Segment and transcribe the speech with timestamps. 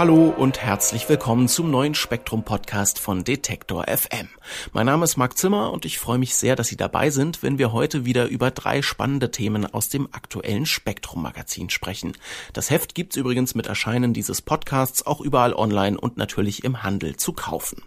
[0.00, 4.30] Hallo und herzlich willkommen zum neuen Spektrum Podcast von Detektor FM.
[4.72, 7.58] Mein Name ist Marc Zimmer und ich freue mich sehr, dass Sie dabei sind, wenn
[7.58, 12.14] wir heute wieder über drei spannende Themen aus dem aktuellen Spektrum Magazin sprechen.
[12.54, 17.16] Das Heft gibt's übrigens mit Erscheinen dieses Podcasts auch überall online und natürlich im Handel
[17.16, 17.82] zu kaufen.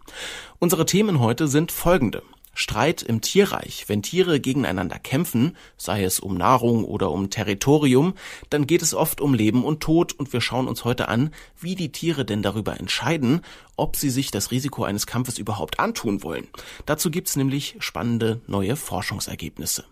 [0.59, 2.21] Unsere Themen heute sind folgende.
[2.53, 3.85] Streit im Tierreich.
[3.87, 8.13] Wenn Tiere gegeneinander kämpfen, sei es um Nahrung oder um Territorium,
[8.49, 11.75] dann geht es oft um Leben und Tod und wir schauen uns heute an, wie
[11.75, 13.41] die Tiere denn darüber entscheiden,
[13.75, 16.47] ob sie sich das Risiko eines Kampfes überhaupt antun wollen.
[16.85, 19.85] Dazu gibt's nämlich spannende neue Forschungsergebnisse.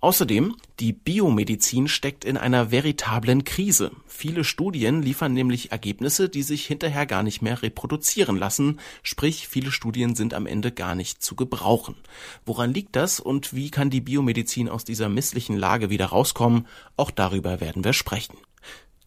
[0.00, 3.90] Außerdem, die Biomedizin steckt in einer veritablen Krise.
[4.06, 9.70] Viele Studien liefern nämlich Ergebnisse, die sich hinterher gar nicht mehr reproduzieren lassen, sprich viele
[9.70, 11.96] Studien sind am Ende gar nicht zu gebrauchen.
[12.46, 16.66] Woran liegt das und wie kann die Biomedizin aus dieser misslichen Lage wieder rauskommen?
[16.96, 18.36] Auch darüber werden wir sprechen.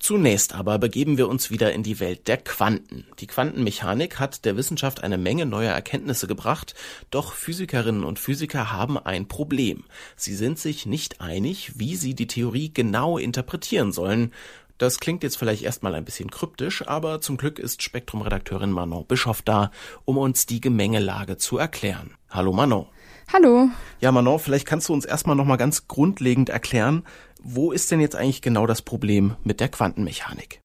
[0.03, 3.05] Zunächst aber begeben wir uns wieder in die Welt der Quanten.
[3.19, 6.75] Die Quantenmechanik hat der Wissenschaft eine Menge neuer Erkenntnisse gebracht,
[7.09, 9.85] doch Physikerinnen und Physiker haben ein Problem.
[10.17, 14.33] Sie sind sich nicht einig, wie sie die Theorie genau interpretieren sollen.
[14.77, 19.41] Das klingt jetzt vielleicht erstmal ein bisschen kryptisch, aber zum Glück ist Spektrum-Redakteurin Manon Bischoff
[19.41, 19.71] da,
[20.03, 22.15] um uns die Gemengelage zu erklären.
[22.29, 22.87] Hallo Manon.
[23.31, 23.69] Hallo.
[24.01, 27.03] Ja, Manon, vielleicht kannst du uns erstmal nochmal ganz grundlegend erklären,
[27.43, 30.61] wo ist denn jetzt eigentlich genau das Problem mit der Quantenmechanik?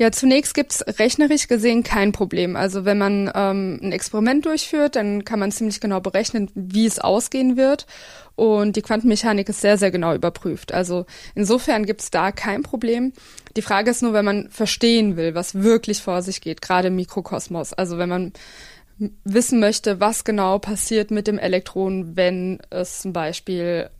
[0.00, 2.56] Ja, zunächst gibt's rechnerisch gesehen kein Problem.
[2.56, 7.00] Also wenn man ähm, ein Experiment durchführt, dann kann man ziemlich genau berechnen, wie es
[7.00, 7.86] ausgehen wird.
[8.34, 10.72] Und die Quantenmechanik ist sehr, sehr genau überprüft.
[10.72, 13.12] Also insofern gibt's da kein Problem.
[13.56, 16.96] Die Frage ist nur, wenn man verstehen will, was wirklich vor sich geht, gerade im
[16.96, 17.74] Mikrokosmos.
[17.74, 18.32] Also wenn man
[19.24, 23.90] wissen möchte, was genau passiert mit dem Elektron, wenn es zum Beispiel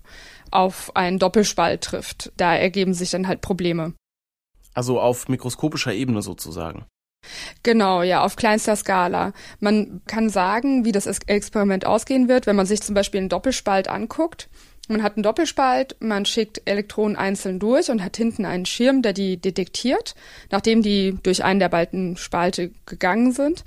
[0.51, 2.33] auf einen Doppelspalt trifft.
[2.37, 3.95] Da ergeben sich dann halt Probleme.
[4.75, 6.87] Also auf mikroskopischer Ebene sozusagen.
[7.63, 9.33] Genau, ja, auf kleinster Skala.
[9.59, 13.89] Man kann sagen, wie das Experiment ausgehen wird, wenn man sich zum Beispiel einen Doppelspalt
[13.89, 14.49] anguckt.
[14.89, 19.13] Man hat einen Doppelspalt, man schickt Elektronen einzeln durch und hat hinten einen Schirm, der
[19.13, 20.15] die detektiert,
[20.51, 23.65] nachdem die durch einen der beiden Spalte gegangen sind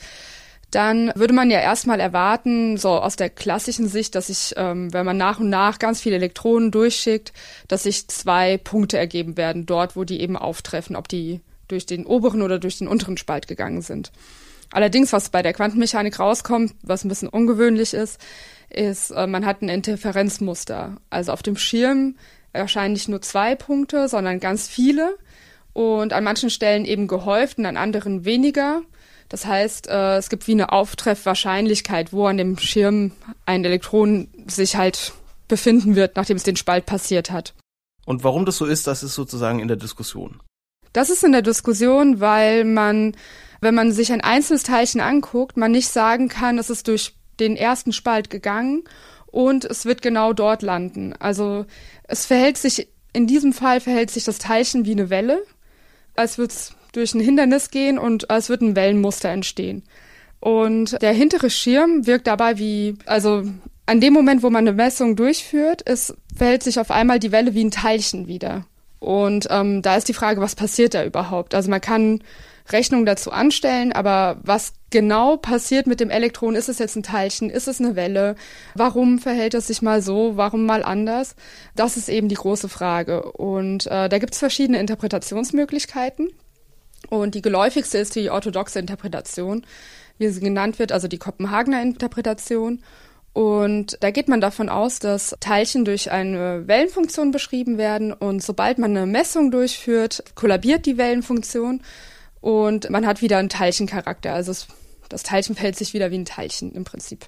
[0.76, 5.06] dann würde man ja erstmal erwarten, so aus der klassischen Sicht, dass sich, ähm, wenn
[5.06, 7.34] man nach und nach ganz viele Elektronen durchschickt,
[7.68, 12.06] dass sich zwei Punkte ergeben werden, dort, wo die eben auftreffen, ob die durch den
[12.06, 14.12] oberen oder durch den unteren Spalt gegangen sind.
[14.72, 18.20] Allerdings, was bei der Quantenmechanik rauskommt, was ein bisschen ungewöhnlich ist,
[18.70, 20.98] ist, äh, man hat ein Interferenzmuster.
[21.10, 22.16] Also auf dem Schirm
[22.54, 25.16] erscheinen nicht nur zwei Punkte, sondern ganz viele
[25.74, 28.82] und an manchen Stellen eben gehäuft und an anderen weniger.
[29.34, 33.14] Das heißt, äh, es gibt wie eine Auftreffwahrscheinlichkeit, wo an dem Schirm
[33.48, 35.12] ein Elektron sich halt
[35.48, 37.56] befinden wird, nachdem es den Spalt passiert hat.
[38.06, 40.40] Und warum das so ist, das ist sozusagen in der Diskussion.
[40.94, 43.16] Das ist in der Diskussion, weil man,
[43.60, 47.56] wenn man sich ein einzelnes Teilchen anguckt, man nicht sagen kann, es ist durch den
[47.56, 48.84] ersten Spalt gegangen
[49.26, 51.16] und es wird genau dort landen.
[51.18, 51.66] Also
[52.04, 55.42] es verhält sich, in diesem Fall verhält sich das Teilchen wie eine Welle,
[56.14, 59.84] als würde es durch ein Hindernis gehen und es wird ein Wellenmuster entstehen.
[60.40, 63.44] Und der hintere Schirm wirkt dabei wie, also
[63.86, 67.54] an dem Moment, wo man eine Messung durchführt, es verhält sich auf einmal die Welle
[67.54, 68.66] wie ein Teilchen wieder.
[69.00, 71.56] Und ähm, da ist die Frage, was passiert da überhaupt?
[71.56, 72.24] Also man kann
[72.72, 76.56] Rechnungen dazu anstellen, aber was genau passiert mit dem Elektron?
[76.56, 77.50] Ist es jetzt ein Teilchen?
[77.50, 78.36] Ist es eine Welle?
[78.76, 80.38] Warum verhält es sich mal so?
[80.38, 81.36] Warum mal anders?
[81.76, 83.32] Das ist eben die große Frage.
[83.34, 86.30] Und äh, da gibt es verschiedene Interpretationsmöglichkeiten.
[87.10, 89.66] Und die geläufigste ist die orthodoxe Interpretation,
[90.18, 92.82] wie sie genannt wird, also die Kopenhagener Interpretation.
[93.34, 98.78] Und da geht man davon aus, dass Teilchen durch eine Wellenfunktion beschrieben werden und sobald
[98.78, 101.82] man eine Messung durchführt, kollabiert die Wellenfunktion
[102.42, 104.34] und man hat wieder einen Teilchencharakter.
[104.34, 104.54] Also
[105.10, 107.26] das Teilchen fällt sich wieder wie ein Teilchen im Prinzip.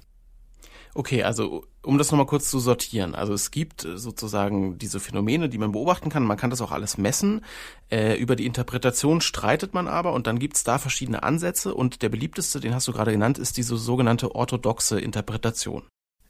[0.94, 3.16] Okay, also um das nochmal kurz zu sortieren.
[3.16, 6.24] Also es gibt äh, sozusagen diese Phänomene, die man beobachten kann.
[6.24, 7.42] Man kann das auch alles messen.
[7.90, 12.10] Äh, über die Interpretation streitet man aber und dann gibt's da verschiedene Ansätze und der
[12.10, 15.84] beliebteste, den hast du gerade genannt, ist diese sogenannte orthodoxe Interpretation.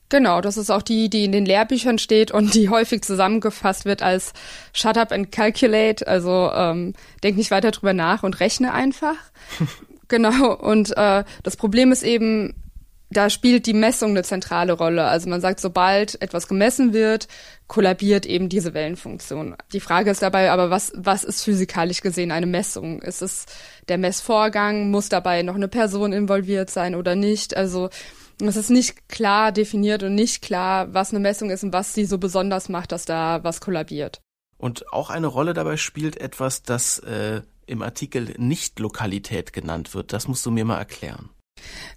[0.09, 4.03] Genau, das ist auch die, die in den Lehrbüchern steht und die häufig zusammengefasst wird
[4.03, 4.33] als
[4.71, 6.93] Shut up and calculate, also ähm,
[7.23, 9.15] denk nicht weiter drüber nach und rechne einfach.
[10.07, 12.53] genau, und äh, das Problem ist eben,
[13.09, 15.05] da spielt die Messung eine zentrale Rolle.
[15.05, 17.27] Also man sagt, sobald etwas gemessen wird,
[17.67, 19.55] kollabiert eben diese Wellenfunktion.
[19.73, 23.01] Die Frage ist dabei aber, was, was ist physikalisch gesehen eine Messung?
[23.01, 23.45] Ist es
[23.87, 24.89] der Messvorgang?
[24.89, 27.55] Muss dabei noch eine Person involviert sein oder nicht?
[27.55, 27.89] Also
[28.41, 32.05] es ist nicht klar definiert und nicht klar, was eine Messung ist und was sie
[32.05, 34.19] so besonders macht, dass da was kollabiert.
[34.57, 40.11] Und auch eine Rolle dabei spielt etwas, das äh, im Artikel Nicht-Lokalität genannt wird.
[40.13, 41.29] Das musst du mir mal erklären.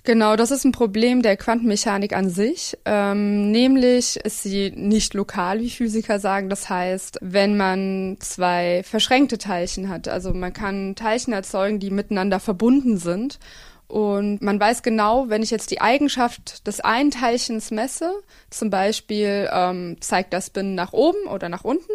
[0.09, 2.79] Genau, das ist ein Problem der Quantenmechanik an sich.
[2.87, 6.49] Ähm, nämlich ist sie nicht lokal, wie Physiker sagen.
[6.49, 12.41] Das heißt, wenn man zwei verschränkte Teilchen hat, also man kann Teilchen erzeugen, die miteinander
[12.41, 13.39] verbunden sind.
[13.87, 18.11] Und man weiß genau, wenn ich jetzt die Eigenschaft des einen Teilchens messe,
[18.49, 21.93] zum Beispiel ähm, zeigt das Spin nach oben oder nach unten,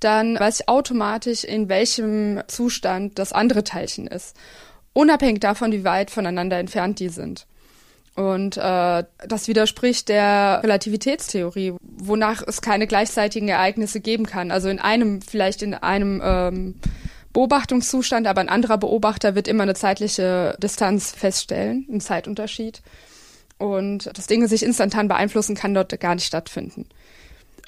[0.00, 4.36] dann weiß ich automatisch, in welchem Zustand das andere Teilchen ist
[4.98, 7.46] unabhängig davon, wie weit voneinander entfernt die sind.
[8.16, 14.50] Und äh, das widerspricht der Relativitätstheorie, wonach es keine gleichzeitigen Ereignisse geben kann.
[14.50, 16.74] Also in einem, vielleicht in einem ähm,
[17.32, 22.82] Beobachtungszustand, aber ein anderer Beobachter wird immer eine zeitliche Distanz feststellen, einen Zeitunterschied.
[23.56, 26.86] Und das Dinge sich instantan beeinflussen kann dort gar nicht stattfinden.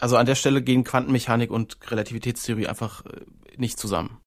[0.00, 3.20] Also an der Stelle gehen Quantenmechanik und Relativitätstheorie einfach äh,
[3.56, 4.18] nicht zusammen.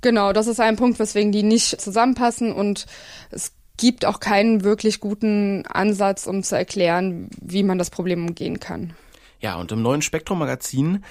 [0.00, 2.86] Genau, das ist ein Punkt, weswegen die nicht zusammenpassen und
[3.30, 8.60] es gibt auch keinen wirklich guten Ansatz, um zu erklären, wie man das Problem umgehen
[8.60, 8.94] kann.
[9.40, 11.02] Ja, und im neuen Spektrum-Magazin,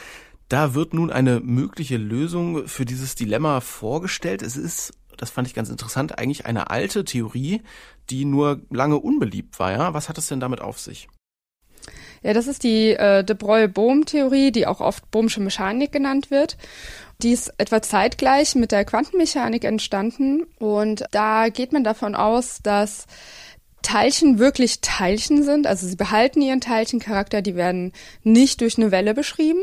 [0.50, 4.44] da wird nun eine mögliche Lösung für dieses Dilemma vorgestellt.
[4.44, 7.62] Es ist, das fand ich ganz interessant, eigentlich eine alte Theorie,
[8.10, 9.72] die nur lange unbeliebt war.
[9.72, 9.94] Ja?
[9.94, 11.08] Was hat es denn damit auf sich?
[12.22, 16.58] Ja, das ist die äh, De Broglie-Bohm-Theorie, die auch oft Bohmsche Mechanik genannt wird.
[17.22, 23.08] Die ist etwa zeitgleich mit der Quantenmechanik entstanden und da geht man davon aus, dass
[23.82, 27.94] Teilchen wirklich Teilchen sind, also sie behalten ihren Teilchencharakter, die werden
[28.24, 29.62] nicht durch eine Welle beschrieben.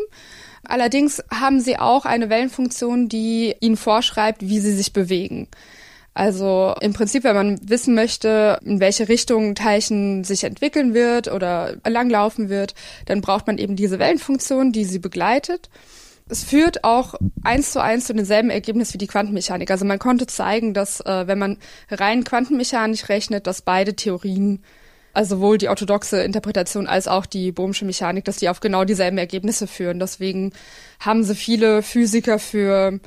[0.64, 5.48] Allerdings haben sie auch eine Wellenfunktion, die ihnen vorschreibt, wie sie sich bewegen.
[6.16, 11.76] Also im Prinzip, wenn man wissen möchte, in welche Richtung Teilchen sich entwickeln wird oder
[11.86, 12.74] langlaufen wird,
[13.04, 15.68] dann braucht man eben diese Wellenfunktion, die sie begleitet.
[16.26, 19.70] Es führt auch eins zu eins zu demselben Ergebnis wie die Quantenmechanik.
[19.70, 21.58] Also man konnte zeigen, dass äh, wenn man
[21.90, 24.64] rein quantenmechanisch rechnet, dass beide Theorien,
[25.12, 29.18] also sowohl die orthodoxe Interpretation als auch die Bohmsche Mechanik, dass die auf genau dieselben
[29.18, 29.98] Ergebnisse führen.
[29.98, 30.54] Deswegen
[30.98, 33.00] haben sie viele Physiker für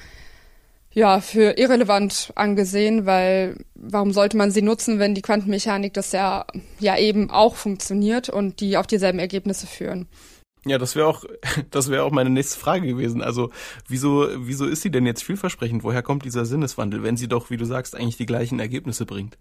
[0.91, 6.45] ja, für irrelevant angesehen, weil warum sollte man sie nutzen, wenn die Quantenmechanik das ja,
[6.79, 10.07] ja eben auch funktioniert und die auf dieselben Ergebnisse führen?
[10.65, 11.23] Ja, das wäre auch,
[11.71, 13.21] das wäre auch meine nächste Frage gewesen.
[13.21, 13.51] Also,
[13.87, 15.83] wieso, wieso ist sie denn jetzt vielversprechend?
[15.83, 19.37] Woher kommt dieser Sinneswandel, wenn sie doch, wie du sagst, eigentlich die gleichen Ergebnisse bringt?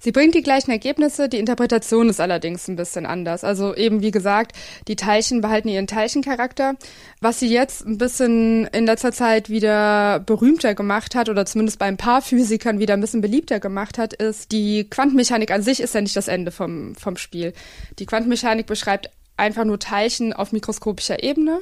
[0.00, 3.44] Sie bringt die gleichen Ergebnisse, die Interpretation ist allerdings ein bisschen anders.
[3.44, 4.56] Also eben wie gesagt,
[4.88, 6.74] die Teilchen behalten ihren Teilchencharakter.
[7.20, 11.86] Was sie jetzt ein bisschen in letzter Zeit wieder berühmter gemacht hat oder zumindest bei
[11.86, 15.94] ein paar Physikern wieder ein bisschen beliebter gemacht hat, ist, die Quantenmechanik an sich ist
[15.94, 17.52] ja nicht das Ende vom, vom Spiel.
[17.98, 21.60] Die Quantenmechanik beschreibt einfach nur Teilchen auf mikroskopischer Ebene,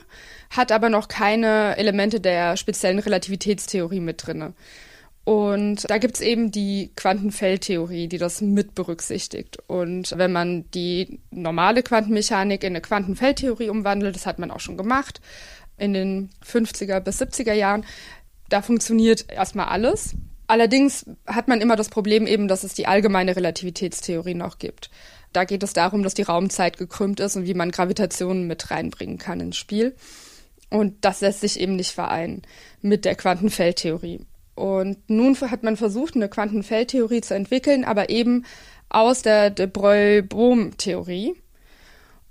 [0.50, 4.54] hat aber noch keine Elemente der speziellen Relativitätstheorie mit drinne.
[5.24, 9.58] Und da gibt's eben die Quantenfeldtheorie, die das mit berücksichtigt.
[9.66, 14.76] Und wenn man die normale Quantenmechanik in eine Quantenfeldtheorie umwandelt, das hat man auch schon
[14.76, 15.20] gemacht
[15.76, 17.84] in den 50er bis 70er Jahren,
[18.48, 20.14] da funktioniert erstmal alles.
[20.46, 24.90] Allerdings hat man immer das Problem eben, dass es die allgemeine Relativitätstheorie noch gibt.
[25.32, 29.18] Da geht es darum, dass die Raumzeit gekrümmt ist und wie man Gravitation mit reinbringen
[29.18, 29.96] kann ins Spiel.
[30.70, 32.42] Und das lässt sich eben nicht vereinen
[32.82, 34.20] mit der Quantenfeldtheorie.
[34.54, 38.44] Und nun hat man versucht, eine Quantenfeldtheorie zu entwickeln, aber eben
[38.88, 41.34] aus der de Broglie-Bohm-Theorie.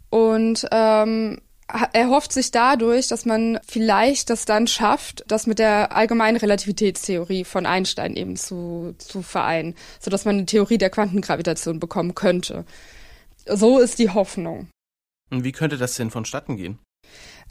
[0.10, 5.96] Und ähm, er hofft sich dadurch, dass man vielleicht das dann schafft, das mit der
[5.96, 12.15] allgemeinen Relativitätstheorie von Einstein eben zu, zu vereinen, sodass man eine Theorie der Quantengravitation bekommen
[12.15, 12.65] könnte.
[13.46, 14.68] So ist die Hoffnung.
[15.32, 16.80] Und wie könnte das denn vonstatten gehen?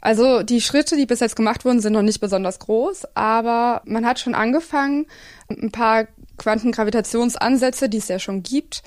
[0.03, 4.05] Also die Schritte, die bis jetzt gemacht wurden, sind noch nicht besonders groß, aber man
[4.05, 5.05] hat schon angefangen,
[5.47, 6.07] ein paar
[6.37, 8.83] Quantengravitationsansätze, die es ja schon gibt,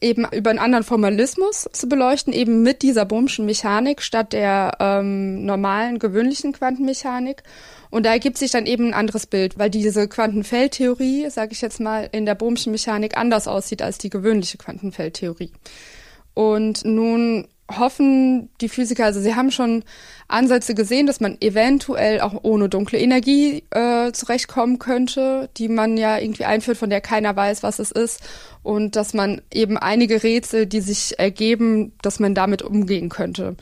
[0.00, 5.44] eben über einen anderen Formalismus zu beleuchten, eben mit dieser Bohmschen Mechanik statt der ähm,
[5.44, 7.42] normalen, gewöhnlichen Quantenmechanik.
[7.90, 11.80] Und da ergibt sich dann eben ein anderes Bild, weil diese Quantenfeldtheorie, sage ich jetzt
[11.80, 15.50] mal, in der Bohmschen Mechanik anders aussieht als die gewöhnliche Quantenfeldtheorie.
[16.32, 17.48] Und nun
[17.78, 19.84] hoffen die Physiker, also sie haben schon
[20.28, 26.18] Ansätze gesehen, dass man eventuell auch ohne dunkle Energie äh, zurechtkommen könnte, die man ja
[26.18, 28.22] irgendwie einführt, von der keiner weiß, was es ist.
[28.62, 33.56] Und dass man eben einige Rätsel, die sich ergeben, dass man damit umgehen könnte,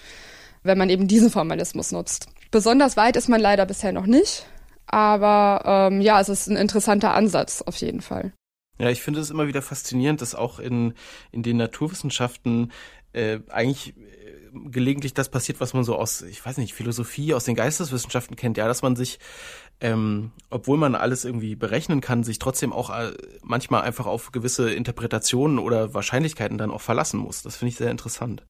[0.62, 2.26] wenn man eben diesen Formalismus nutzt.
[2.50, 4.46] Besonders weit ist man leider bisher noch nicht.
[4.86, 8.32] Aber ähm, ja, es ist ein interessanter Ansatz auf jeden Fall.
[8.78, 10.94] Ja, ich finde es immer wieder faszinierend, dass auch in,
[11.32, 12.70] in den Naturwissenschaften
[13.18, 17.44] äh, eigentlich äh, gelegentlich das passiert, was man so aus, ich weiß nicht, Philosophie, aus
[17.44, 19.18] den Geisteswissenschaften kennt, ja, dass man sich,
[19.80, 24.70] ähm, obwohl man alles irgendwie berechnen kann, sich trotzdem auch äh, manchmal einfach auf gewisse
[24.70, 27.42] Interpretationen oder Wahrscheinlichkeiten dann auch verlassen muss.
[27.42, 28.46] Das finde ich sehr interessant.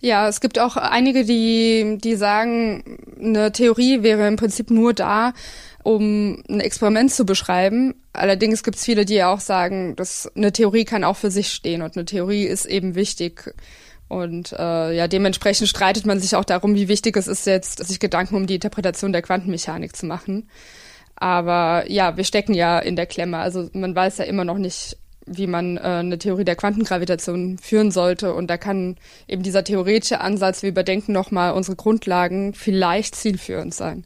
[0.00, 5.34] Ja, es gibt auch einige, die, die sagen, eine Theorie wäre im Prinzip nur da,
[5.82, 7.94] um ein Experiment zu beschreiben.
[8.14, 11.82] Allerdings gibt es viele, die auch sagen, dass eine Theorie kann auch für sich stehen
[11.82, 13.54] und eine Theorie ist eben wichtig.
[14.08, 18.00] Und äh, ja, dementsprechend streitet man sich auch darum, wie wichtig es ist, jetzt sich
[18.00, 20.48] Gedanken um die Interpretation der Quantenmechanik zu machen.
[21.14, 23.38] Aber ja, wir stecken ja in der Klemme.
[23.38, 24.96] Also man weiß ja immer noch nicht,
[25.26, 28.34] wie man äh, eine Theorie der Quantengravitation führen sollte.
[28.34, 28.96] Und da kann
[29.28, 34.04] eben dieser theoretische Ansatz, wir überdenken nochmal unsere Grundlagen, vielleicht zielführend sein.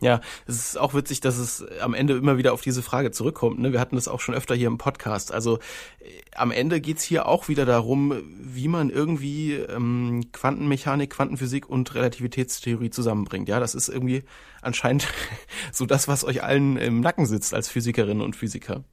[0.00, 3.58] Ja, es ist auch witzig, dass es am Ende immer wieder auf diese Frage zurückkommt.
[3.58, 3.72] Ne?
[3.72, 5.32] Wir hatten das auch schon öfter hier im Podcast.
[5.32, 5.56] Also
[6.00, 11.94] äh, am Ende geht's hier auch wieder darum, wie man irgendwie ähm, Quantenmechanik, Quantenphysik und
[11.94, 13.48] Relativitätstheorie zusammenbringt.
[13.48, 14.24] Ja, das ist irgendwie
[14.60, 15.08] anscheinend
[15.72, 18.84] so das, was euch allen im Nacken sitzt als Physikerinnen und Physiker.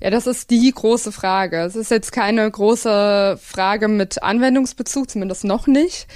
[0.00, 1.60] Ja, das ist die große Frage.
[1.60, 6.06] Es ist jetzt keine große Frage mit Anwendungsbezug, zumindest noch nicht.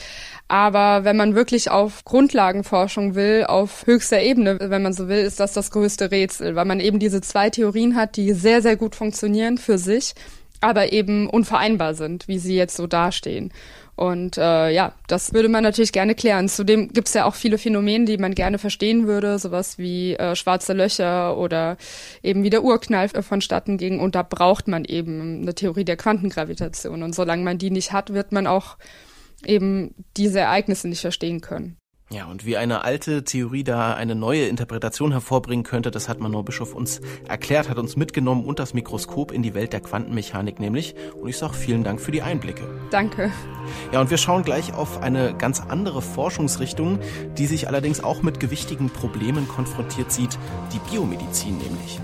[0.49, 5.38] Aber wenn man wirklich auf Grundlagenforschung will, auf höchster Ebene, wenn man so will, ist
[5.38, 8.97] das das größte Rätsel, weil man eben diese zwei Theorien hat, die sehr, sehr gut
[8.97, 10.14] funktionieren für sich,
[10.61, 13.52] aber eben unvereinbar sind, wie sie jetzt so dastehen.
[14.00, 16.49] Und äh, ja, das würde man natürlich gerne klären.
[16.49, 20.35] Zudem gibt es ja auch viele Phänomene, die man gerne verstehen würde, sowas wie äh,
[20.35, 21.76] schwarze Löcher oder
[22.23, 24.00] eben wie der Urknall vonstatten ging.
[24.00, 27.02] Und da braucht man eben eine Theorie der Quantengravitation.
[27.02, 28.78] Und solange man die nicht hat, wird man auch
[29.45, 31.76] eben diese Ereignisse nicht verstehen können.
[32.12, 36.44] Ja, und wie eine alte Theorie da eine neue Interpretation hervorbringen könnte, das hat Manon
[36.44, 40.96] Bischof uns erklärt, hat uns mitgenommen und das Mikroskop in die Welt der Quantenmechanik nämlich.
[41.22, 42.62] Und ich sage vielen Dank für die Einblicke.
[42.90, 43.30] Danke.
[43.92, 46.98] Ja, und wir schauen gleich auf eine ganz andere Forschungsrichtung,
[47.38, 50.36] die sich allerdings auch mit gewichtigen Problemen konfrontiert sieht,
[50.72, 52.00] die Biomedizin nämlich.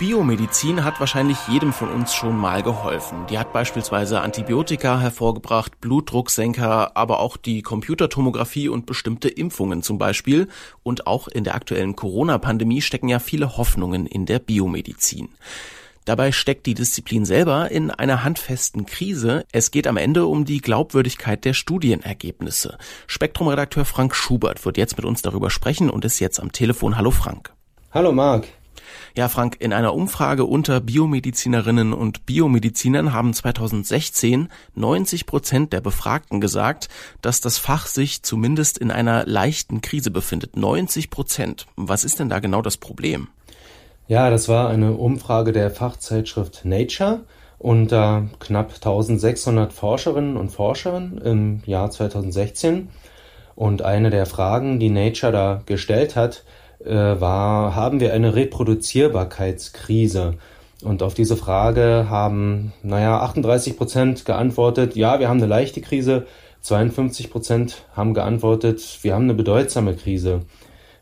[0.00, 3.26] Biomedizin hat wahrscheinlich jedem von uns schon mal geholfen.
[3.28, 10.48] Die hat beispielsweise Antibiotika hervorgebracht, Blutdrucksenker, aber auch die Computertomographie und bestimmte Impfungen zum Beispiel.
[10.82, 15.28] Und auch in der aktuellen Corona-Pandemie stecken ja viele Hoffnungen in der Biomedizin.
[16.06, 19.44] Dabei steckt die Disziplin selber in einer handfesten Krise.
[19.52, 22.78] Es geht am Ende um die Glaubwürdigkeit der Studienergebnisse.
[23.06, 26.96] Spektrum-Redakteur Frank Schubert wird jetzt mit uns darüber sprechen und ist jetzt am Telefon.
[26.96, 27.52] Hallo Frank.
[27.92, 28.46] Hallo Marc.
[29.16, 36.40] Ja, Frank, in einer Umfrage unter Biomedizinerinnen und Biomedizinern haben 2016 90 Prozent der Befragten
[36.40, 36.88] gesagt,
[37.20, 40.56] dass das Fach sich zumindest in einer leichten Krise befindet.
[40.56, 41.66] 90 Prozent.
[41.76, 43.28] Was ist denn da genau das Problem?
[44.06, 47.20] Ja, das war eine Umfrage der Fachzeitschrift Nature
[47.58, 52.88] unter knapp 1600 Forscherinnen und Forschern im Jahr 2016.
[53.54, 56.44] Und eine der Fragen, die Nature da gestellt hat,
[56.84, 60.38] war, haben wir eine Reproduzierbarkeitskrise?
[60.82, 66.26] Und auf diese Frage haben, naja, 38 Prozent geantwortet, ja, wir haben eine leichte Krise.
[66.62, 70.40] 52 Prozent haben geantwortet, wir haben eine bedeutsame Krise.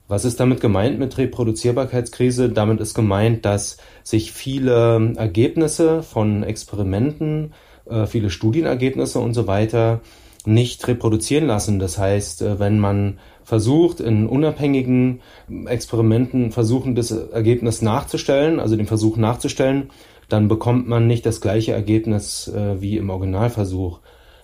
[0.09, 2.49] Was ist damit gemeint mit Reproduzierbarkeitskrise?
[2.49, 7.53] Damit ist gemeint, dass sich viele Ergebnisse von Experimenten,
[7.89, 10.01] äh, viele Studienergebnisse und so weiter
[10.47, 11.79] nicht reproduzieren lassen.
[11.79, 13.19] Das heißt, äh, wenn man
[13.49, 15.21] versucht, in unabhängigen
[15.65, 19.89] Experimenten versuchen, das Ergebnis nachzustellen, also den Versuch nachzustellen,
[20.29, 24.01] dann bekommt man nicht das gleiche Ergebnis äh, wie im Originalversuch.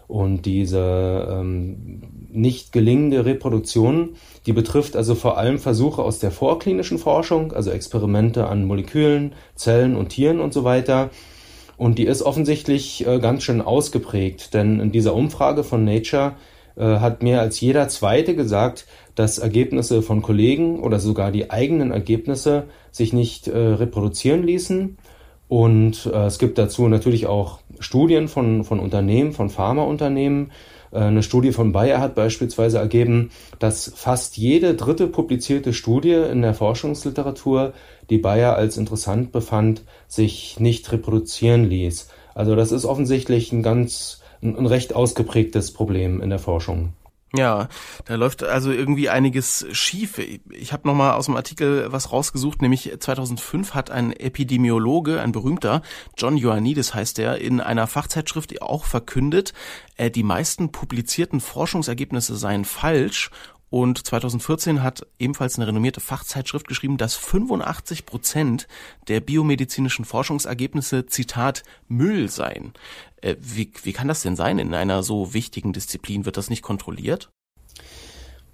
[0.09, 4.15] Und diese ähm, nicht gelingende Reproduktion,
[4.47, 9.97] die betrifft also vor allem Versuche aus der vorklinischen Forschung, also Experimente an Molekülen, Zellen
[9.97, 11.11] und Tieren und so weiter.
[11.77, 16.37] Und die ist offensichtlich äh, ganz schön ausgeprägt, denn in dieser Umfrage von Nature
[16.77, 22.65] hat mehr als jeder Zweite gesagt, dass Ergebnisse von Kollegen oder sogar die eigenen Ergebnisse
[22.91, 24.99] sich nicht äh, reproduzieren ließen.
[25.49, 30.51] Und äh, es gibt dazu natürlich auch Studien von, von Unternehmen, von Pharmaunternehmen.
[30.91, 36.43] Äh, eine Studie von Bayer hat beispielsweise ergeben, dass fast jede dritte publizierte Studie in
[36.43, 37.73] der Forschungsliteratur,
[38.11, 42.09] die Bayer als interessant befand, sich nicht reproduzieren ließ.
[42.35, 46.93] Also das ist offensichtlich ein ganz ein recht ausgeprägtes Problem in der Forschung.
[47.37, 47.69] Ja,
[48.05, 50.21] da läuft also irgendwie einiges schief.
[50.51, 55.33] Ich habe noch mal aus dem Artikel was rausgesucht, nämlich 2005 hat ein Epidemiologe, ein
[55.33, 55.83] berühmter,
[56.17, 59.53] John Ioannidis heißt er, in einer Fachzeitschrift auch verkündet,
[59.97, 63.31] äh, die meisten publizierten Forschungsergebnisse seien falsch
[63.75, 68.69] und 2014 hat ebenfalls eine renommierte Fachzeitschrift geschrieben, dass 85 Prozent
[69.09, 72.75] der biomedizinischen Forschungsergebnisse, Zitat, Müll seien.
[73.25, 76.27] Äh, wie, wie kann das denn sein in einer so wichtigen Disziplin?
[76.27, 77.31] Wird das nicht kontrolliert?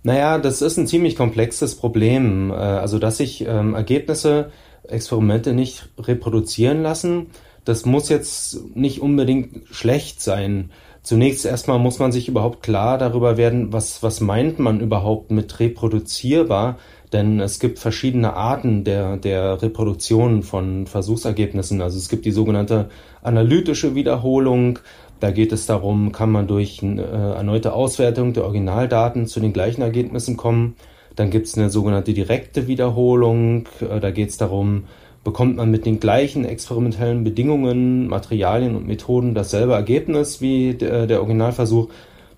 [0.03, 2.51] Naja, das ist ein ziemlich komplexes Problem.
[2.51, 4.53] Äh, also, dass sich ähm, Ergebnisse,
[4.85, 7.27] Experimente nicht reproduzieren lassen,
[7.65, 10.71] das muss jetzt nicht unbedingt schlecht sein.
[11.03, 15.59] Zunächst erstmal muss man sich überhaupt klar darüber werden, was, was meint man überhaupt mit
[15.59, 16.77] reproduzierbar,
[17.13, 21.81] denn es gibt verschiedene Arten der, der Reproduktion von Versuchsergebnissen.
[21.81, 22.91] Also es gibt die sogenannte
[23.23, 24.79] analytische Wiederholung.
[25.21, 29.53] Da geht es darum, kann man durch eine äh, erneute Auswertung der Originaldaten zu den
[29.53, 30.77] gleichen Ergebnissen kommen.
[31.17, 33.67] Dann gibt es eine sogenannte direkte Wiederholung.
[33.81, 34.85] Äh, da geht es darum,
[35.25, 41.21] bekommt man mit den gleichen experimentellen Bedingungen, Materialien und Methoden dasselbe Ergebnis wie der, der
[41.21, 41.89] Originalversuch.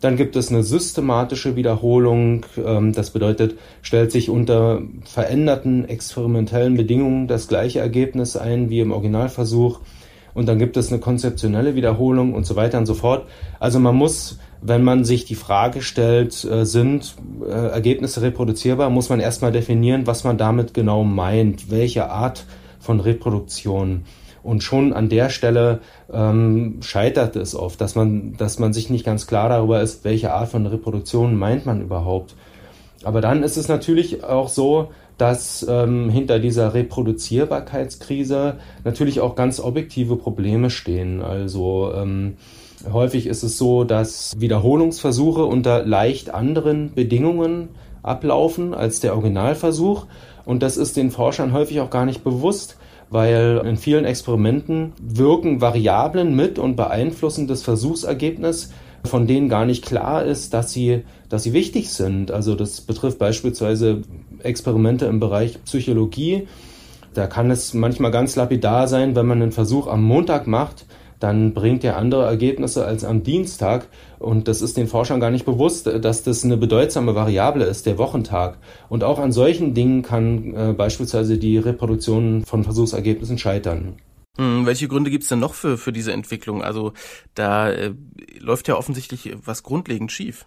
[0.00, 2.44] Dann gibt es eine systematische Wiederholung.
[2.56, 8.90] Ähm, das bedeutet, stellt sich unter veränderten experimentellen Bedingungen das gleiche Ergebnis ein wie im
[8.90, 9.78] Originalversuch.
[10.34, 13.26] Und dann gibt es eine konzeptionelle Wiederholung und so weiter und so fort.
[13.60, 17.14] Also man muss, wenn man sich die Frage stellt, äh, sind
[17.46, 22.44] äh, Ergebnisse reproduzierbar, muss man erstmal definieren, was man damit genau meint, welche Art
[22.82, 24.04] von Reproduktion.
[24.42, 25.80] Und schon an der Stelle
[26.12, 30.32] ähm, scheitert es oft, dass man, dass man sich nicht ganz klar darüber ist, welche
[30.32, 32.34] Art von Reproduktion meint man überhaupt.
[33.04, 39.60] Aber dann ist es natürlich auch so, dass ähm, hinter dieser Reproduzierbarkeitskrise natürlich auch ganz
[39.60, 41.22] objektive Probleme stehen.
[41.22, 42.36] Also ähm,
[42.92, 47.68] häufig ist es so, dass Wiederholungsversuche unter leicht anderen Bedingungen
[48.02, 50.06] ablaufen als der Originalversuch.
[50.44, 52.76] Und das ist den Forschern häufig auch gar nicht bewusst,
[53.10, 58.70] weil in vielen Experimenten wirken Variablen mit und beeinflussen das Versuchsergebnis,
[59.04, 62.30] von denen gar nicht klar ist, dass sie, dass sie wichtig sind.
[62.30, 64.02] Also das betrifft beispielsweise
[64.42, 66.48] Experimente im Bereich Psychologie.
[67.12, 70.86] Da kann es manchmal ganz lapidar sein, wenn man einen Versuch am Montag macht,
[71.22, 73.86] dann bringt er andere Ergebnisse als am Dienstag.
[74.18, 77.98] Und das ist den Forschern gar nicht bewusst, dass das eine bedeutsame Variable ist, der
[77.98, 78.58] Wochentag.
[78.88, 83.96] Und auch an solchen Dingen kann äh, beispielsweise die Reproduktion von Versuchsergebnissen scheitern.
[84.36, 86.62] Hm, welche Gründe gibt's denn noch für, für diese Entwicklung?
[86.62, 86.92] Also
[87.34, 87.94] da äh,
[88.38, 90.46] läuft ja offensichtlich was grundlegend schief.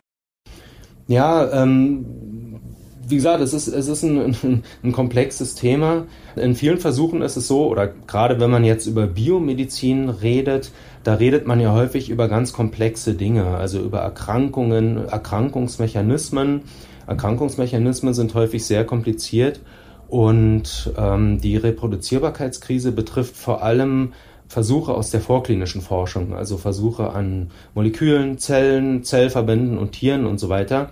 [1.08, 2.60] Ja, ähm,
[3.08, 6.06] wie gesagt, es ist, es ist ein, ein, ein, komplexes Thema.
[6.36, 10.72] In vielen Versuchen ist es so, oder gerade wenn man jetzt über Biomedizin redet,
[11.04, 16.62] da redet man ja häufig über ganz komplexe Dinge, also über Erkrankungen, Erkrankungsmechanismen.
[17.08, 19.60] Erkrankungsmechanismen sind häufig sehr kompliziert
[20.08, 24.13] und ähm, die Reproduzierbarkeitskrise betrifft vor allem
[24.48, 30.50] Versuche aus der vorklinischen Forschung, also Versuche an Molekülen, Zellen, Zellverbänden und Tieren und so
[30.50, 30.89] weiter.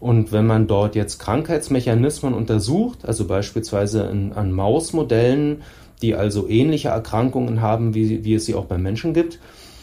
[0.00, 5.62] Und wenn man dort jetzt Krankheitsmechanismen untersucht, also beispielsweise in, an Mausmodellen,
[6.02, 9.38] die also ähnliche Erkrankungen haben, wie, wie es sie auch beim Menschen gibt,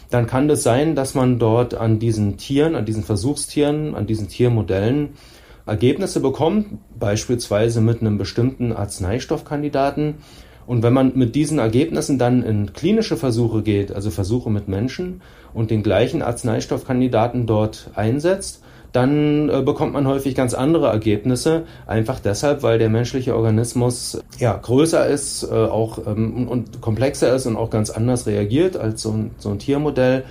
[0.09, 4.27] dann kann das sein, dass man dort an diesen Tieren, an diesen Versuchstieren, an diesen
[4.27, 5.09] Tiermodellen
[5.65, 6.67] Ergebnisse bekommt,
[6.99, 10.15] beispielsweise mit einem bestimmten Arzneistoffkandidaten.
[10.67, 15.21] Und wenn man mit diesen Ergebnissen dann in klinische Versuche geht, also Versuche mit Menschen
[15.53, 18.62] und den gleichen Arzneistoffkandidaten dort einsetzt,
[18.93, 24.55] dann äh, bekommt man häufig ganz andere Ergebnisse, einfach deshalb, weil der menschliche Organismus ja
[24.55, 29.11] größer ist, äh, auch ähm, und komplexer ist und auch ganz anders reagiert als so
[29.11, 30.23] ein, so ein Tiermodell.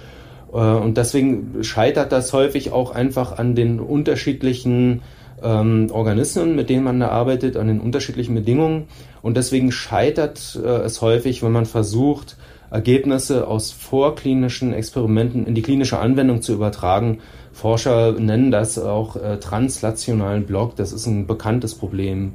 [0.53, 5.03] Äh, und deswegen scheitert das häufig auch einfach an den unterschiedlichen
[5.43, 8.85] ähm, Organismen, mit denen man da arbeitet, an den unterschiedlichen Bedingungen.
[9.23, 12.37] Und deswegen scheitert äh, es häufig, wenn man versucht,
[12.71, 17.19] Ergebnisse aus vorklinischen Experimenten in die klinische Anwendung zu übertragen,
[17.53, 20.77] Forscher nennen das auch äh, translationalen Block.
[20.77, 22.35] Das ist ein bekanntes Problem.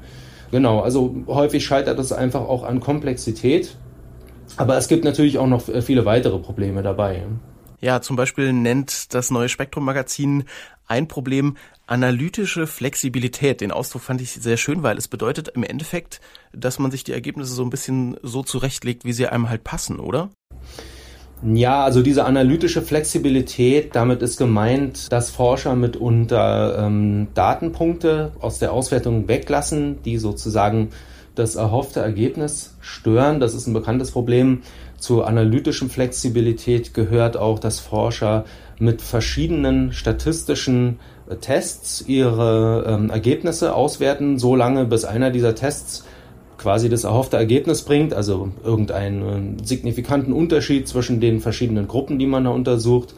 [0.51, 3.75] Genau, also häufig scheitert es einfach auch an Komplexität.
[4.55, 7.23] Aber es gibt natürlich auch noch äh, viele weitere Probleme dabei.
[7.79, 10.45] Ja, zum Beispiel nennt das neue Spektrum-Magazin
[10.87, 13.61] ein Problem analytische Flexibilität.
[13.61, 16.21] Den Ausdruck fand ich sehr schön, weil es bedeutet im Endeffekt,
[16.53, 19.99] dass man sich die Ergebnisse so ein bisschen so zurechtlegt, wie sie einem halt passen,
[19.99, 20.29] oder?
[21.43, 28.73] Ja, also diese analytische Flexibilität, damit ist gemeint, dass Forscher mitunter ähm, Datenpunkte aus der
[28.73, 30.89] Auswertung weglassen, die sozusagen
[31.35, 33.39] das erhoffte Ergebnis stören.
[33.39, 34.63] Das ist ein bekanntes Problem.
[34.97, 38.45] Zur analytischen Flexibilität gehört auch, dass Forscher
[38.79, 46.03] mit verschiedenen statistischen äh, Tests ihre ähm, Ergebnisse auswerten, so lange bis einer dieser Tests
[46.57, 52.45] quasi das erhoffte Ergebnis bringt, also irgendeinen signifikanten Unterschied zwischen den verschiedenen Gruppen, die man
[52.45, 53.13] da untersucht.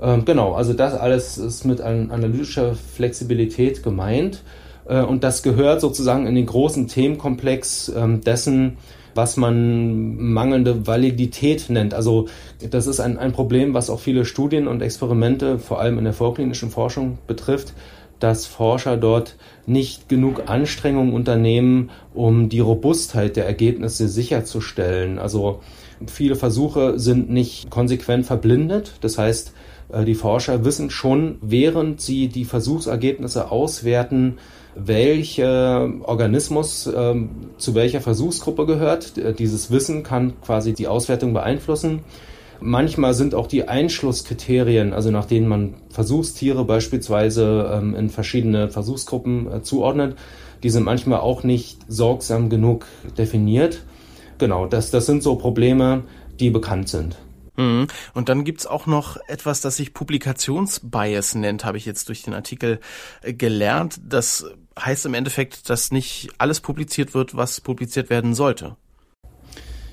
[0.00, 4.42] Ähm, genau, also das alles ist mit analytischer Flexibilität gemeint
[4.88, 8.76] äh, und das gehört sozusagen in den großen Themenkomplex ähm, dessen,
[9.14, 11.94] was man mangelnde Validität nennt.
[11.94, 12.26] Also
[12.70, 16.12] das ist ein, ein Problem, was auch viele Studien und Experimente, vor allem in der
[16.12, 17.72] vorklinischen Forschung, betrifft
[18.20, 25.18] dass Forscher dort nicht genug Anstrengungen unternehmen, um die Robustheit der Ergebnisse sicherzustellen.
[25.18, 25.60] Also
[26.06, 28.92] viele Versuche sind nicht konsequent verblindet.
[29.00, 29.52] Das heißt,
[29.92, 34.38] äh, die Forscher wissen schon, während sie die Versuchsergebnisse auswerten,
[34.74, 39.14] welcher Organismus ähm, zu welcher Versuchsgruppe gehört.
[39.38, 42.00] Dieses Wissen kann quasi die Auswertung beeinflussen.
[42.60, 49.52] Manchmal sind auch die Einschlusskriterien, also nach denen man Versuchstiere beispielsweise ähm, in verschiedene Versuchsgruppen
[49.52, 50.16] äh, zuordnet,
[50.62, 52.86] die sind manchmal auch nicht sorgsam genug
[53.18, 53.82] definiert.
[54.38, 56.04] Genau, das, das sind so Probleme,
[56.40, 57.16] die bekannt sind.
[57.56, 57.86] Mhm.
[58.14, 62.34] Und dann gibt's auch noch etwas, das sich Publikationsbias nennt, habe ich jetzt durch den
[62.34, 62.80] Artikel
[63.22, 64.00] äh, gelernt.
[64.06, 64.46] Das
[64.78, 68.76] heißt im Endeffekt, dass nicht alles publiziert wird, was publiziert werden sollte.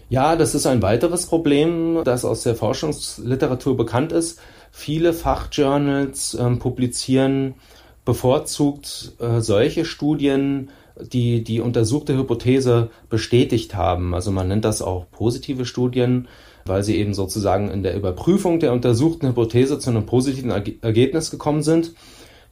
[0.09, 4.39] Ja, das ist ein weiteres Problem, das aus der Forschungsliteratur bekannt ist.
[4.71, 7.55] Viele Fachjournals äh, publizieren
[8.05, 14.13] bevorzugt äh, solche Studien, die die untersuchte Hypothese bestätigt haben.
[14.13, 16.27] Also man nennt das auch positive Studien,
[16.65, 21.63] weil sie eben sozusagen in der Überprüfung der untersuchten Hypothese zu einem positiven Ergebnis gekommen
[21.63, 21.93] sind.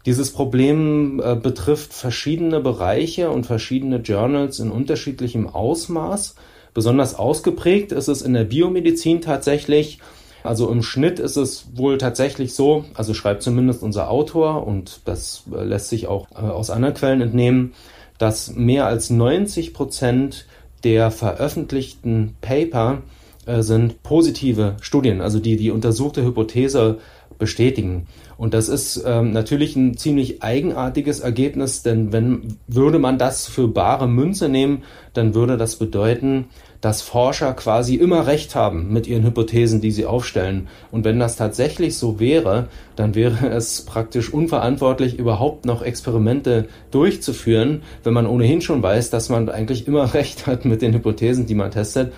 [0.05, 6.35] Dieses Problem äh, betrifft verschiedene Bereiche und verschiedene Journals in unterschiedlichem Ausmaß.
[6.73, 9.99] Besonders ausgeprägt ist es in der Biomedizin tatsächlich.
[10.43, 15.43] Also im Schnitt ist es wohl tatsächlich so, also schreibt zumindest unser Autor und das
[15.53, 17.73] äh, lässt sich auch äh, aus anderen Quellen entnehmen,
[18.17, 20.45] dass mehr als 90 Prozent
[20.83, 23.03] der veröffentlichten Paper
[23.45, 26.97] äh, sind positive Studien, also die die untersuchte Hypothese
[27.37, 28.07] bestätigen.
[28.37, 33.67] Und das ist ähm, natürlich ein ziemlich eigenartiges Ergebnis, denn wenn würde man das für
[33.67, 36.45] bare Münze nehmen, dann würde das bedeuten,
[36.81, 40.67] dass Forscher quasi immer recht haben mit ihren Hypothesen, die sie aufstellen.
[40.89, 47.83] Und wenn das tatsächlich so wäre, dann wäre es praktisch unverantwortlich, überhaupt noch Experimente durchzuführen,
[48.03, 51.55] wenn man ohnehin schon weiß, dass man eigentlich immer recht hat mit den Hypothesen, die
[51.55, 52.11] man testet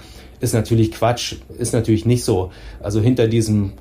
[0.44, 2.52] ist natürlich Quatsch, ist natürlich nicht so.
[2.82, 3.72] Also hinter diesem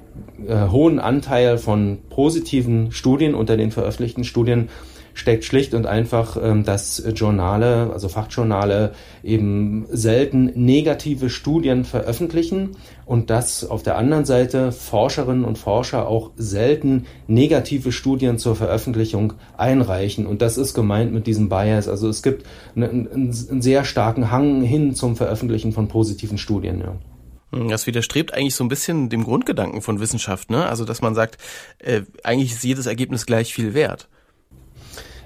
[0.46, 4.68] äh, hohen Anteil von positiven Studien unter den veröffentlichten Studien
[5.14, 12.70] steckt schlicht und einfach, ähm, dass Journale, also Fachjournale eben selten negative Studien veröffentlichen
[13.04, 19.34] und dass auf der anderen Seite Forscherinnen und Forscher auch selten negative Studien zur Veröffentlichung
[19.56, 20.26] einreichen.
[20.26, 21.88] Und das ist gemeint mit diesem Bias.
[21.88, 26.80] Also es gibt einen, einen sehr starken Hang hin zum Veröffentlichen von positiven Studien.
[26.80, 27.11] Ja.
[27.52, 30.66] Das widerstrebt eigentlich so ein bisschen dem Grundgedanken von Wissenschaft, ne?
[30.66, 31.36] Also dass man sagt,
[31.78, 34.08] äh, eigentlich ist jedes Ergebnis gleich viel wert.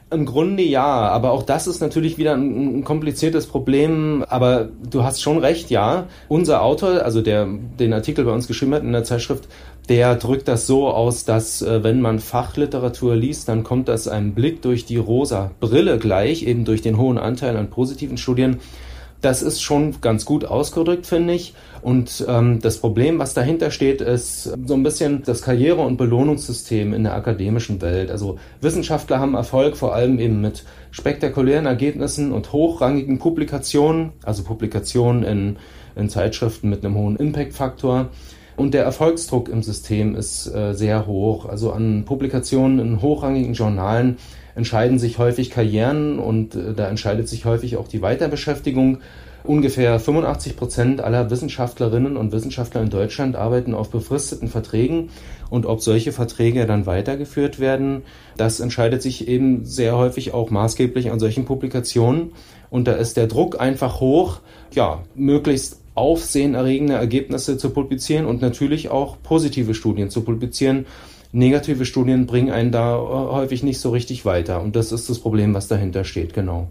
[0.08, 4.24] Im Grunde ja, aber auch das ist natürlich wieder ein, ein, kompliziertes Problem.
[4.28, 6.06] Aber du hast schon recht, ja.
[6.28, 9.48] Unser Autor, also der den Artikel bei uns geschrieben hat in der Zeitschrift,
[9.88, 14.34] der drückt das so aus, dass äh, wenn man Fachliteratur liest, dann kommt das einem
[14.34, 18.60] Blick durch die rosa Brille gleich, eben durch den hohen Anteil an positiven Studien.
[19.22, 21.54] Das ist schon ganz gut ausgedrückt, finde ich.
[21.86, 26.92] Und ähm, das Problem, was dahinter steht, ist so ein bisschen das Karriere- und Belohnungssystem
[26.92, 28.10] in der akademischen Welt.
[28.10, 35.22] Also Wissenschaftler haben Erfolg vor allem eben mit spektakulären Ergebnissen und hochrangigen Publikationen, also Publikationen
[35.22, 35.58] in,
[35.94, 38.08] in Zeitschriften mit einem hohen Impact-Faktor.
[38.56, 41.46] Und der Erfolgsdruck im System ist äh, sehr hoch.
[41.46, 44.16] Also an Publikationen in hochrangigen Journalen
[44.56, 48.98] entscheiden sich häufig Karrieren und äh, da entscheidet sich häufig auch die Weiterbeschäftigung.
[49.46, 55.10] Ungefähr 85 Prozent aller Wissenschaftlerinnen und Wissenschaftler in Deutschland arbeiten auf befristeten Verträgen.
[55.50, 58.02] Und ob solche Verträge dann weitergeführt werden,
[58.36, 62.32] das entscheidet sich eben sehr häufig auch maßgeblich an solchen Publikationen.
[62.70, 64.40] Und da ist der Druck einfach hoch,
[64.72, 70.86] ja, möglichst aufsehenerregende Ergebnisse zu publizieren und natürlich auch positive Studien zu publizieren.
[71.30, 74.60] Negative Studien bringen einen da äh, häufig nicht so richtig weiter.
[74.60, 76.68] Und das ist das Problem, was dahinter steht, genau.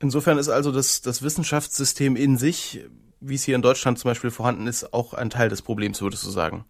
[0.00, 2.84] Insofern ist also das, das Wissenschaftssystem in sich,
[3.20, 6.24] wie es hier in Deutschland zum Beispiel vorhanden ist, auch ein Teil des Problems, würdest
[6.24, 6.64] du sagen?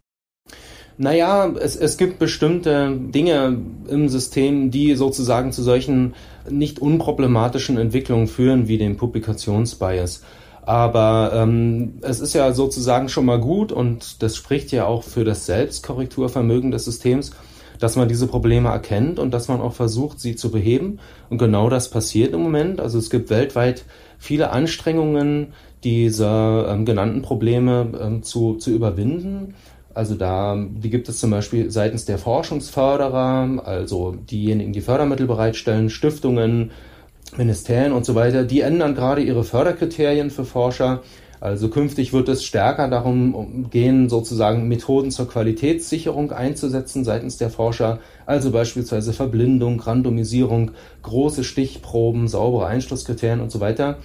[0.97, 3.57] Naja, es, es gibt bestimmte Dinge
[3.88, 6.14] im System, die sozusagen zu solchen
[6.51, 10.23] nicht unproblematischen Entwicklungen führen, wie dem Publikationsbias.
[10.62, 15.25] Aber ähm, es ist ja sozusagen schon mal gut und das spricht ja auch für
[15.25, 17.31] das Selbstkorrekturvermögen des Systems,
[17.79, 20.99] dass man diese Probleme erkennt und dass man auch versucht, sie zu beheben.
[21.31, 22.81] Und genau das passiert im Moment.
[22.81, 23.85] Also es gibt weltweit
[24.19, 25.53] viele Anstrengungen,
[25.85, 29.55] diese ähm, genannten Probleme ähm, zu, zu überwinden.
[29.95, 35.91] Also da, die gibt es zum Beispiel seitens der Forschungsförderer, also diejenigen, die Fördermittel bereitstellen,
[35.91, 36.71] Stiftungen,
[37.37, 41.03] Ministerien und so weiter, die ändern gerade ihre Förderkriterien für Forscher.
[41.40, 48.01] Also künftig wird es stärker darum gehen, sozusagen Methoden zur Qualitätssicherung einzusetzen seitens der Forscher,
[48.27, 50.72] also beispielsweise Verblindung, Randomisierung,
[51.03, 53.98] große Stichproben, saubere Einschlusskriterien und so weiter.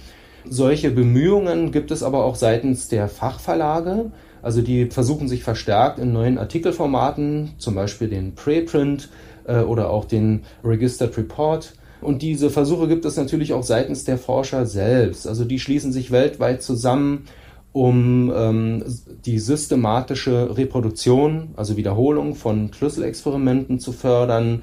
[0.48, 4.12] Solche Bemühungen gibt es aber auch seitens der Fachverlage.
[4.42, 9.08] Also die versuchen sich verstärkt in neuen Artikelformaten, zum Beispiel den Preprint
[9.46, 11.72] äh, oder auch den Registered Report.
[12.04, 15.26] Und diese Versuche gibt es natürlich auch seitens der Forscher selbst.
[15.26, 17.24] Also die schließen sich weltweit zusammen,
[17.72, 18.84] um ähm,
[19.24, 24.62] die systematische Reproduktion, also Wiederholung von Schlüsselexperimenten zu fördern.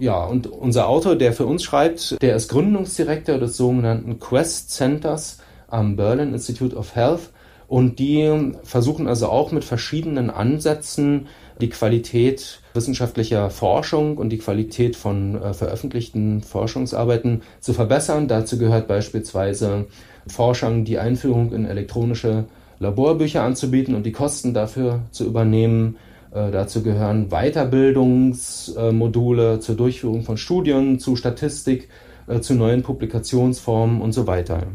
[0.00, 5.38] Ja, und unser Autor, der für uns schreibt, der ist Gründungsdirektor des sogenannten Quest Centers
[5.68, 7.30] am Berlin Institute of Health
[7.68, 11.28] und die versuchen also auch mit verschiedenen Ansätzen
[11.60, 18.26] die Qualität wissenschaftlicher Forschung und die Qualität von äh, veröffentlichten Forschungsarbeiten zu verbessern.
[18.28, 19.86] Dazu gehört beispielsweise
[20.26, 22.46] Forschern die Einführung in elektronische
[22.80, 25.96] Laborbücher anzubieten und die Kosten dafür zu übernehmen.
[26.32, 31.88] Äh, dazu gehören Weiterbildungsmodule zur Durchführung von Studien, zu Statistik,
[32.26, 34.66] äh, zu neuen Publikationsformen und so weiter.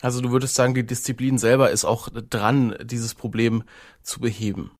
[0.00, 3.64] Also du würdest sagen, die Disziplin selber ist auch dran, dieses Problem
[4.02, 4.72] zu beheben.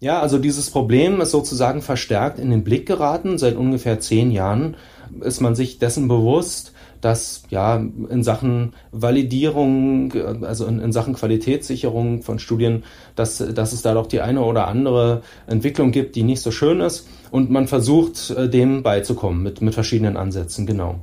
[0.00, 3.36] Ja, also dieses Problem ist sozusagen verstärkt in den Blick geraten.
[3.38, 4.76] Seit ungefähr zehn Jahren
[5.20, 12.22] ist man sich dessen bewusst, dass ja in Sachen Validierung, also in, in, Sachen Qualitätssicherung
[12.22, 12.84] von Studien,
[13.14, 16.80] dass, dass es da doch die eine oder andere Entwicklung gibt, die nicht so schön
[16.80, 17.08] ist.
[17.30, 21.00] Und man versucht, äh, dem beizukommen mit, mit verschiedenen Ansätzen, genau.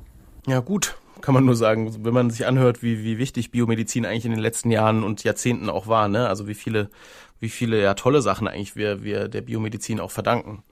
[0.47, 4.25] Ja, gut kann man nur sagen, wenn man sich anhört, wie, wie wichtig Biomedizin eigentlich
[4.25, 6.29] in den letzten Jahren und Jahrzehnten auch war, ne?
[6.29, 6.91] Also wie viele,
[7.39, 10.63] wie viele ja tolle Sachen eigentlich wir, wir der Biomedizin auch verdanken.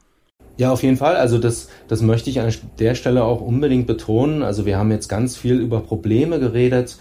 [0.57, 1.15] Ja, auf jeden Fall.
[1.15, 4.43] Also das, das möchte ich an der Stelle auch unbedingt betonen.
[4.43, 6.97] Also wir haben jetzt ganz viel über Probleme geredet,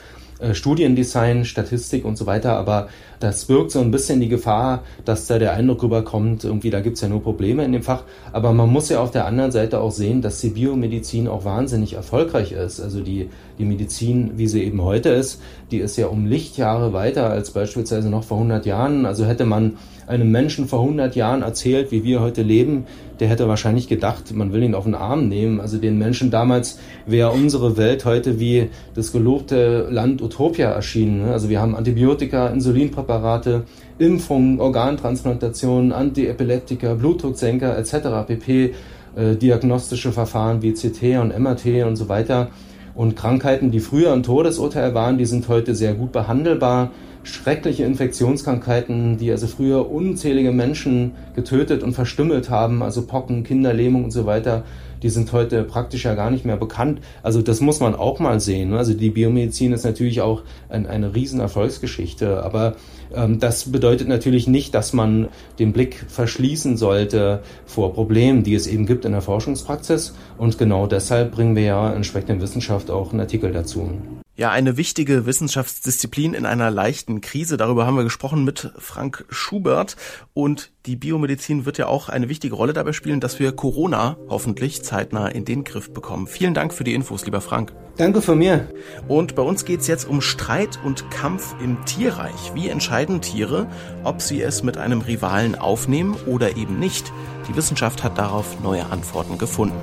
[0.52, 2.88] Studiendesign, Statistik und so weiter, aber
[3.20, 7.00] das birgt so ein bisschen die Gefahr, dass da der Eindruck rüberkommt, irgendwie da gibt's
[7.00, 8.02] ja nur Probleme in dem Fach.
[8.32, 11.92] Aber man muss ja auf der anderen Seite auch sehen, dass die Biomedizin auch wahnsinnig
[11.92, 12.80] erfolgreich ist.
[12.80, 13.28] Also die,
[13.58, 18.10] die Medizin, wie sie eben heute ist, die ist ja um Lichtjahre weiter als beispielsweise
[18.10, 19.06] noch vor 100 Jahren.
[19.06, 22.86] Also hätte man einem Menschen vor 100 Jahren erzählt, wie wir heute leben,
[23.20, 25.60] der hätte wahrscheinlich gedacht, man will ihn auf den Arm nehmen.
[25.60, 31.28] Also den Menschen damals wäre unsere Welt heute wie das gelobte Land Utopia erschienen.
[31.28, 33.64] Also wir haben Antibiotika, Insulinpräparate, Präparate,
[33.98, 38.26] Impfungen, Organtransplantationen, Antiepileptika, Blutdrucksenker etc.
[38.26, 38.74] pp.
[39.14, 42.48] Äh, diagnostische Verfahren wie CT und MRT und so weiter.
[42.94, 46.90] Und Krankheiten, die früher ein Todesurteil waren, die sind heute sehr gut behandelbar.
[47.24, 54.10] Schreckliche Infektionskrankheiten, die also früher unzählige Menschen getötet und verstümmelt haben, also Pocken, Kinderlähmung und
[54.10, 54.64] so weiter,
[55.02, 57.00] die sind heute praktisch ja gar nicht mehr bekannt.
[57.22, 58.70] Also das muss man auch mal sehen.
[58.70, 58.78] Ne?
[58.78, 62.76] Also die Biomedizin ist natürlich auch ein, eine riesen Erfolgsgeschichte, aber
[63.14, 68.66] ähm, das bedeutet natürlich nicht, dass man den Blick verschließen sollte vor Problemen, die es
[68.66, 70.14] eben gibt in der Forschungspraxis.
[70.38, 73.90] Und genau deshalb bringen wir ja entsprechend in Wissenschaft auch einen Artikel dazu.
[74.34, 77.58] Ja, eine wichtige Wissenschaftsdisziplin in einer leichten Krise.
[77.58, 79.96] Darüber haben wir gesprochen mit Frank Schubert.
[80.32, 84.82] Und die Biomedizin wird ja auch eine wichtige Rolle dabei spielen, dass wir Corona hoffentlich
[84.82, 86.26] zeitnah in den Griff bekommen.
[86.26, 87.74] Vielen Dank für die Infos, lieber Frank.
[87.98, 88.70] Danke von mir.
[89.06, 92.54] Und bei uns geht's jetzt um Streit und Kampf im Tierreich.
[92.54, 93.66] Wie entscheiden Tiere,
[94.02, 97.12] ob sie es mit einem Rivalen aufnehmen oder eben nicht?
[97.50, 99.76] Die Wissenschaft hat darauf neue Antworten gefunden.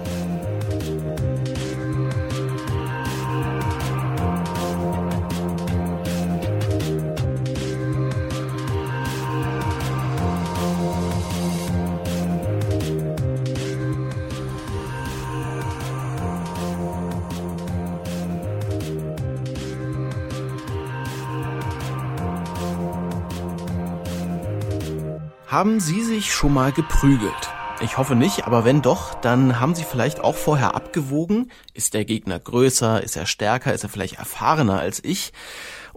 [25.49, 27.49] Haben Sie sich schon mal geprügelt?
[27.81, 32.05] Ich hoffe nicht, aber wenn doch, dann haben Sie vielleicht auch vorher abgewogen, ist der
[32.05, 35.33] Gegner größer, ist er stärker, ist er vielleicht erfahrener als ich?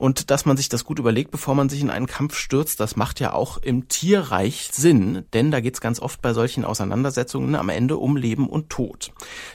[0.03, 2.97] Und dass man sich das gut überlegt, bevor man sich in einen Kampf stürzt, das
[2.97, 7.55] macht ja auch im Tierreich Sinn, denn da geht es ganz oft bei solchen Auseinandersetzungen
[7.55, 9.13] am Ende um Leben und Tod.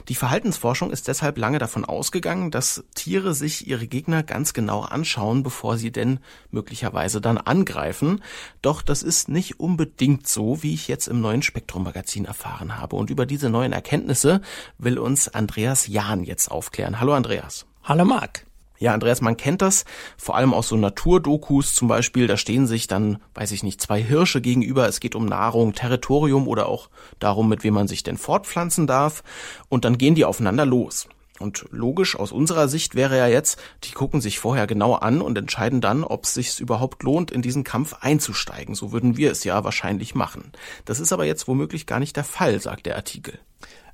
[0.08, 5.42] Die Verhaltensforschung ist deshalb lange davon ausgegangen, dass Tiere sich ihre Gegner ganz genau anschauen,
[5.42, 6.18] bevor sie denn
[6.50, 8.22] möglicherweise dann angreifen.
[8.62, 12.96] Doch das ist nicht unbedingt so, wie ich jetzt im neuen Spektrum Magazin erfahren habe.
[12.96, 14.40] Und über diese neuen Erkenntnisse
[14.78, 17.00] will uns Andreas Jahn jetzt aufklären.
[17.00, 17.66] Hallo Andreas.
[17.84, 18.47] Hallo Marc.
[18.78, 19.84] Ja, Andreas, man kennt das,
[20.16, 24.00] vor allem aus so Naturdokus zum Beispiel, da stehen sich dann, weiß ich nicht, zwei
[24.00, 26.88] Hirsche gegenüber, es geht um Nahrung, Territorium oder auch
[27.18, 29.24] darum, mit wem man sich denn fortpflanzen darf,
[29.68, 31.08] und dann gehen die aufeinander los.
[31.38, 35.38] Und logisch aus unserer Sicht wäre ja jetzt, die gucken sich vorher genau an und
[35.38, 38.74] entscheiden dann, ob es sich überhaupt lohnt, in diesen Kampf einzusteigen.
[38.74, 40.52] So würden wir es ja wahrscheinlich machen.
[40.84, 43.38] Das ist aber jetzt womöglich gar nicht der Fall, sagt der Artikel.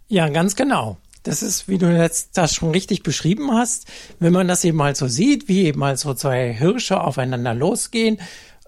[0.08, 0.98] Ja, ganz genau.
[1.24, 3.86] Das ist, wie du jetzt das schon richtig beschrieben hast,
[4.20, 8.18] wenn man das eben mal so sieht, wie eben mal so zwei Hirsche aufeinander losgehen.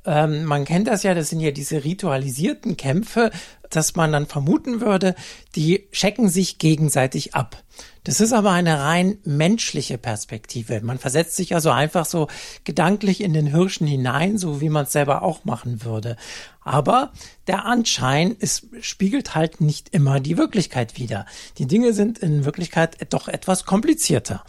[0.06, 3.30] Ähm, man kennt das ja, das sind ja diese ritualisierten Kämpfe,
[3.70, 5.14] dass man dann vermuten würde,
[5.54, 7.62] die checken sich gegenseitig ab.
[8.04, 10.80] Das ist aber eine rein menschliche Perspektive.
[10.80, 12.28] Man versetzt sich also einfach so
[12.64, 16.16] gedanklich in den Hirschen hinein, so wie man es selber auch machen würde.
[16.60, 17.12] Aber
[17.48, 21.26] der Anschein ist, spiegelt halt nicht immer die Wirklichkeit wider.
[21.58, 24.44] Die Dinge sind in Wirklichkeit doch etwas komplizierter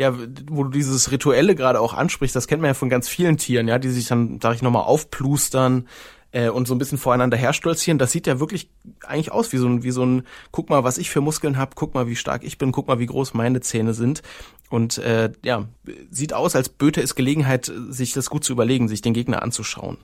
[0.00, 0.14] ja,
[0.50, 3.68] wo du dieses Rituelle gerade auch ansprichst, das kennt man ja von ganz vielen Tieren,
[3.68, 5.88] ja, die sich dann, sag ich nochmal, aufplustern,
[6.32, 8.70] äh, und so ein bisschen voreinander herstolzieren, das sieht ja wirklich
[9.06, 11.72] eigentlich aus wie so ein, wie so ein, guck mal, was ich für Muskeln habe,
[11.74, 14.22] guck mal, wie stark ich bin, guck mal, wie groß meine Zähne sind.
[14.68, 15.68] Und äh, ja,
[16.10, 19.98] sieht aus, als böte es Gelegenheit, sich das gut zu überlegen, sich den Gegner anzuschauen.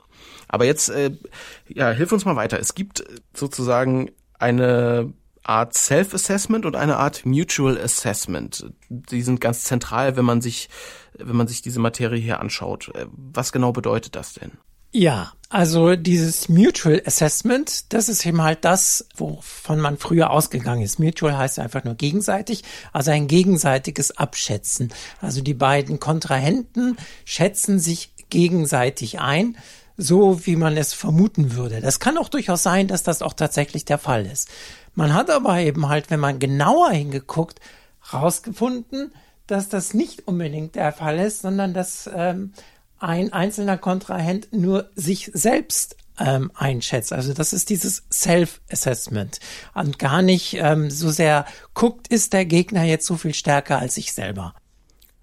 [0.48, 1.12] Aber jetzt, äh,
[1.68, 2.58] ja, hilf uns mal weiter.
[2.58, 5.12] Es gibt sozusagen eine
[5.46, 8.68] Art Self-Assessment und eine Art Mutual Assessment.
[8.88, 10.68] Die sind ganz zentral, wenn man sich,
[11.16, 12.90] wenn man sich diese Materie hier anschaut.
[12.94, 14.52] Äh, was genau bedeutet das denn?
[14.92, 20.98] Ja, also dieses Mutual Assessment, das ist eben halt das, wovon man früher ausgegangen ist.
[20.98, 24.92] Mutual heißt einfach nur gegenseitig, also ein gegenseitiges Abschätzen.
[25.20, 29.56] Also die beiden Kontrahenten schätzen sich gegenseitig ein,
[29.96, 31.80] so wie man es vermuten würde.
[31.80, 34.48] Das kann auch durchaus sein, dass das auch tatsächlich der Fall ist.
[34.94, 37.60] Man hat aber eben halt, wenn man genauer hingeguckt,
[38.12, 39.12] rausgefunden,
[39.46, 42.52] dass das nicht unbedingt der Fall ist, sondern dass ähm,
[42.98, 47.12] ein einzelner Kontrahent nur sich selbst ähm, einschätzt.
[47.12, 49.38] Also das ist dieses Self-Assessment
[49.74, 53.96] und gar nicht ähm, so sehr guckt, ist der Gegner jetzt so viel stärker als
[53.96, 54.54] ich selber.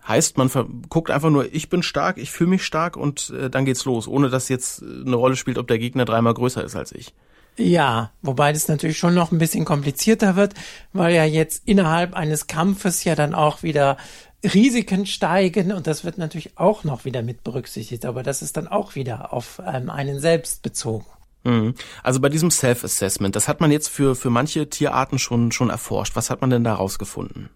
[0.07, 0.49] Heißt, man
[0.89, 4.07] guckt einfach nur, ich bin stark, ich fühle mich stark und äh, dann geht's los,
[4.07, 7.13] ohne dass jetzt eine Rolle spielt, ob der Gegner dreimal größer ist als ich.
[7.55, 10.55] Ja, wobei das natürlich schon noch ein bisschen komplizierter wird,
[10.91, 13.97] weil ja jetzt innerhalb eines Kampfes ja dann auch wieder
[14.43, 18.67] Risiken steigen und das wird natürlich auch noch wieder mit berücksichtigt, aber das ist dann
[18.67, 21.05] auch wieder auf ähm, einen selbst bezogen.
[21.43, 21.75] Mhm.
[22.03, 26.15] Also bei diesem Self-Assessment, das hat man jetzt für, für manche Tierarten schon, schon erforscht.
[26.15, 27.49] Was hat man denn da rausgefunden?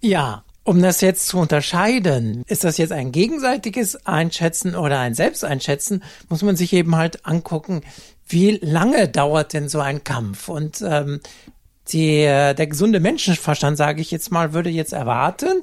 [0.00, 6.04] Ja, um das jetzt zu unterscheiden, ist das jetzt ein gegenseitiges Einschätzen oder ein Selbsteinschätzen,
[6.28, 7.82] muss man sich eben halt angucken,
[8.28, 10.48] wie lange dauert denn so ein Kampf?
[10.48, 11.20] Und ähm,
[11.88, 15.62] die, äh, der gesunde Menschenverstand, sage ich jetzt mal, würde jetzt erwarten,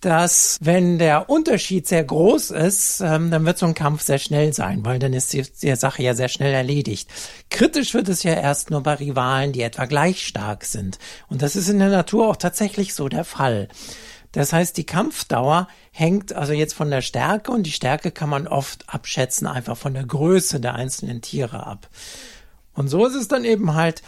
[0.00, 4.52] dass wenn der Unterschied sehr groß ist, ähm, dann wird so ein Kampf sehr schnell
[4.52, 7.08] sein, weil dann ist die, die, Sache ja sehr schnell erledigt.
[7.50, 10.98] Kritisch wird es ja erst nur bei Rivalen, die etwa gleich stark sind.
[11.28, 13.68] Und das ist in der Natur auch tatsächlich so der Fall.
[14.32, 18.46] Das heißt, die Kampfdauer hängt also jetzt von der Stärke und die Stärke kann man
[18.46, 21.88] oft abschätzen, einfach von der Größe der einzelnen Tiere ab.
[22.74, 24.02] Und so ist es dann eben halt,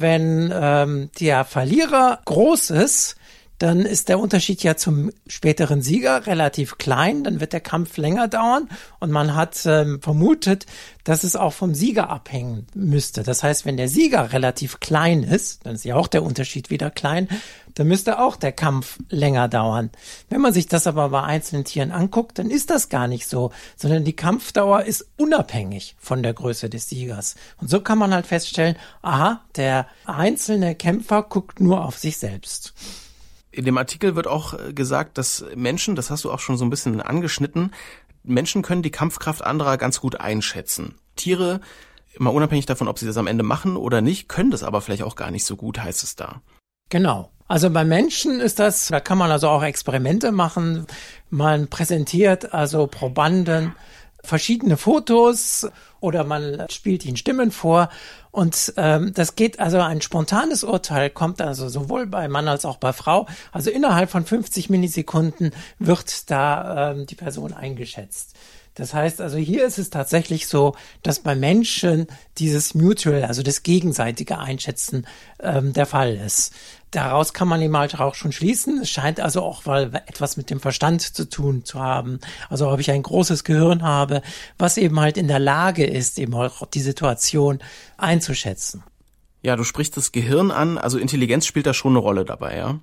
[0.00, 3.16] wenn ähm, der Verlierer groß ist,
[3.60, 8.26] dann ist der Unterschied ja zum späteren Sieger relativ klein, dann wird der Kampf länger
[8.26, 8.70] dauern
[9.00, 10.64] und man hat ähm, vermutet,
[11.04, 13.22] dass es auch vom Sieger abhängen müsste.
[13.22, 16.90] Das heißt, wenn der Sieger relativ klein ist, dann ist ja auch der Unterschied wieder
[16.90, 17.28] klein,
[17.74, 19.90] dann müsste auch der Kampf länger dauern.
[20.30, 23.52] Wenn man sich das aber bei einzelnen Tieren anguckt, dann ist das gar nicht so,
[23.76, 27.34] sondern die Kampfdauer ist unabhängig von der Größe des Siegers.
[27.58, 32.72] Und so kann man halt feststellen, aha, der einzelne Kämpfer guckt nur auf sich selbst.
[33.52, 36.64] In dem Artikel wird auch äh, gesagt, dass Menschen, das hast du auch schon so
[36.64, 37.72] ein bisschen angeschnitten,
[38.22, 40.96] Menschen können die Kampfkraft anderer ganz gut einschätzen.
[41.16, 41.60] Tiere,
[42.14, 45.02] immer unabhängig davon, ob sie das am Ende machen oder nicht, können das aber vielleicht
[45.02, 46.42] auch gar nicht so gut, heißt es da.
[46.90, 47.30] Genau.
[47.48, 50.86] Also bei Menschen ist das, da kann man also auch Experimente machen.
[51.30, 53.74] Man präsentiert also Probanden
[54.22, 55.68] verschiedene Fotos
[56.00, 57.88] oder man spielt ihnen Stimmen vor
[58.30, 62.76] und ähm, das geht also ein spontanes Urteil kommt also sowohl bei Mann als auch
[62.76, 63.26] bei Frau.
[63.50, 68.36] Also innerhalb von 50 Millisekunden wird da ähm, die Person eingeschätzt.
[68.74, 72.06] Das heißt also, hier ist es tatsächlich so, dass bei Menschen
[72.38, 75.06] dieses Mutual, also das gegenseitige Einschätzen
[75.40, 76.52] ähm, der Fall ist.
[76.90, 78.80] Daraus kann man eben halt auch schon schließen.
[78.82, 82.20] Es scheint also auch mal etwas mit dem Verstand zu tun zu haben.
[82.48, 84.22] Also ob ich ein großes Gehirn habe,
[84.58, 87.60] was eben halt in der Lage ist, eben auch die Situation
[87.96, 88.82] einzuschätzen.
[89.42, 92.80] Ja, du sprichst das Gehirn an, also Intelligenz spielt da schon eine Rolle dabei, ja?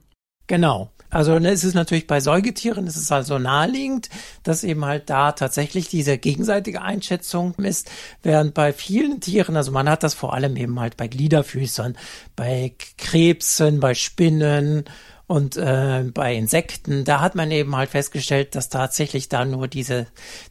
[0.48, 0.92] Genau.
[1.10, 4.10] Also ne, es ist natürlich bei Säugetieren, es ist also naheliegend,
[4.44, 7.90] dass eben halt da tatsächlich diese gegenseitige Einschätzung ist,
[8.24, 11.96] während bei vielen Tieren, also man hat das vor allem eben halt bei Gliederfüßern,
[12.36, 14.84] bei Krebsen, bei Spinnen
[15.28, 20.08] und äh, bei Insekten, da hat man eben halt festgestellt, dass tatsächlich da nur diese,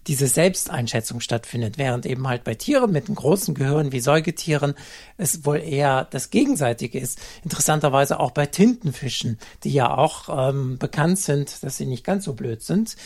[0.07, 4.74] diese Selbsteinschätzung stattfindet, während eben halt bei Tieren mit einem großen Gehirn wie Säugetieren
[5.16, 7.18] es wohl eher das Gegenseitige ist.
[7.43, 12.35] Interessanterweise auch bei Tintenfischen, die ja auch ähm, bekannt sind, dass sie nicht ganz so
[12.35, 12.97] blöd sind.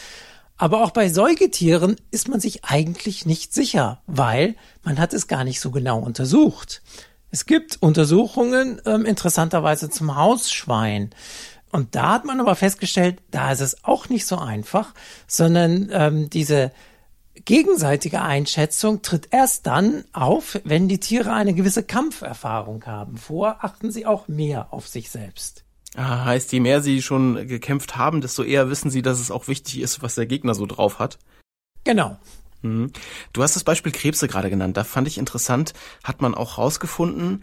[0.56, 5.44] Aber auch bei Säugetieren ist man sich eigentlich nicht sicher, weil man hat es gar
[5.44, 6.82] nicht so genau untersucht.
[7.30, 11.10] Es gibt Untersuchungen ähm, interessanterweise zum Hausschwein.
[11.70, 14.92] Und da hat man aber festgestellt, da ist es auch nicht so einfach,
[15.26, 16.72] sondern ähm, diese
[17.44, 23.16] gegenseitige Einschätzung tritt erst dann auf, wenn die Tiere eine gewisse Kampferfahrung haben.
[23.16, 25.64] Vor achten sie auch mehr auf sich selbst.
[25.96, 29.48] Ah, heißt, je mehr sie schon gekämpft haben, desto eher wissen sie, dass es auch
[29.48, 31.18] wichtig ist, was der Gegner so drauf hat.
[31.84, 32.16] Genau.
[32.62, 32.92] Mhm.
[33.32, 34.76] Du hast das Beispiel Krebse gerade genannt.
[34.76, 35.72] Da fand ich interessant,
[36.04, 37.42] hat man auch rausgefunden,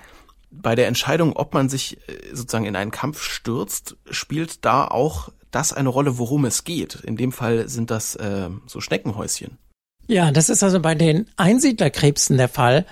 [0.52, 5.30] bei der Entscheidung, ob man sich äh, sozusagen in einen Kampf stürzt, spielt da auch
[5.52, 6.95] das eine Rolle, worum es geht.
[6.95, 9.58] In dem Fall sind das äh, so Schneckenhäuschen.
[10.08, 12.86] Ja, das ist also bei den Einsiedlerkrebsen der Fall.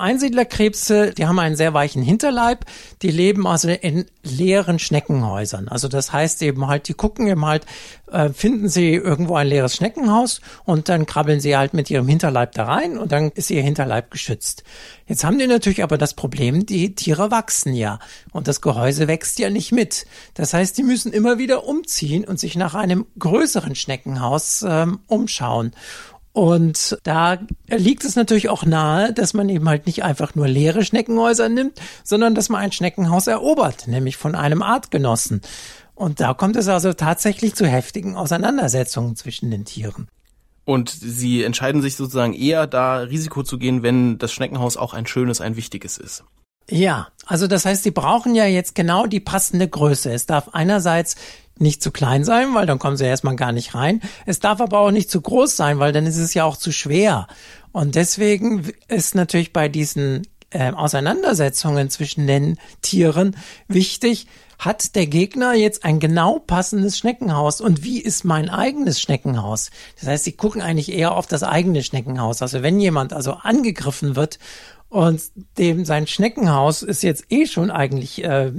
[0.00, 2.64] Einsiedlerkrebse, die haben einen sehr weichen Hinterleib,
[3.02, 5.68] die leben also in leeren Schneckenhäusern.
[5.68, 7.66] Also das heißt eben halt, die gucken eben halt,
[8.10, 12.52] äh, finden sie irgendwo ein leeres Schneckenhaus und dann krabbeln sie halt mit ihrem Hinterleib
[12.52, 14.64] da rein und dann ist ihr Hinterleib geschützt.
[15.06, 17.98] Jetzt haben die natürlich aber das Problem, die Tiere wachsen ja
[18.32, 20.06] und das Gehäuse wächst ja nicht mit.
[20.34, 25.72] Das heißt, die müssen immer wieder umziehen und sich nach einem größeren Schneckenhaus ähm, umschauen.
[26.32, 30.84] Und da liegt es natürlich auch nahe, dass man eben halt nicht einfach nur leere
[30.84, 35.40] Schneckenhäuser nimmt, sondern dass man ein Schneckenhaus erobert, nämlich von einem Artgenossen.
[35.94, 40.08] Und da kommt es also tatsächlich zu heftigen Auseinandersetzungen zwischen den Tieren.
[40.64, 45.06] Und sie entscheiden sich sozusagen eher da Risiko zu gehen, wenn das Schneckenhaus auch ein
[45.06, 46.24] schönes, ein wichtiges ist.
[46.70, 50.12] Ja, also das heißt, sie brauchen ja jetzt genau die passende Größe.
[50.12, 51.16] Es darf einerseits
[51.58, 54.00] nicht zu klein sein, weil dann kommen sie erstmal gar nicht rein.
[54.24, 56.72] Es darf aber auch nicht zu groß sein, weil dann ist es ja auch zu
[56.72, 57.26] schwer.
[57.72, 63.36] Und deswegen ist natürlich bei diesen äh, Auseinandersetzungen zwischen den Tieren
[63.68, 64.26] wichtig,
[64.58, 69.70] hat der Gegner jetzt ein genau passendes Schneckenhaus und wie ist mein eigenes Schneckenhaus?
[69.98, 72.42] Das heißt, sie gucken eigentlich eher auf das eigene Schneckenhaus.
[72.42, 74.38] Also wenn jemand also angegriffen wird
[74.90, 75.22] und
[75.56, 78.52] dem sein Schneckenhaus ist jetzt eh schon eigentlich äh,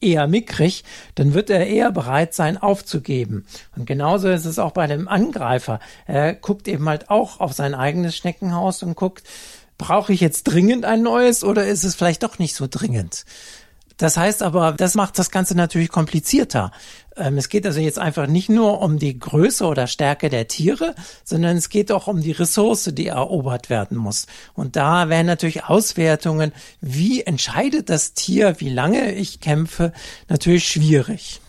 [0.00, 0.84] eher mickrig,
[1.14, 3.46] dann wird er eher bereit sein, aufzugeben.
[3.76, 5.80] Und genauso ist es auch bei dem Angreifer.
[6.06, 9.22] Er guckt eben halt auch auf sein eigenes Schneckenhaus und guckt,
[9.78, 13.24] brauche ich jetzt dringend ein neues oder ist es vielleicht doch nicht so dringend?
[13.96, 16.72] Das heißt aber, das macht das Ganze natürlich komplizierter.
[17.16, 20.94] Ähm, es geht also jetzt einfach nicht nur um die Größe oder Stärke der Tiere,
[21.24, 24.26] sondern es geht auch um die Ressource, die erobert werden muss.
[24.54, 29.92] Und da wären natürlich Auswertungen, wie entscheidet das Tier, wie lange ich kämpfe,
[30.28, 31.40] natürlich schwierig.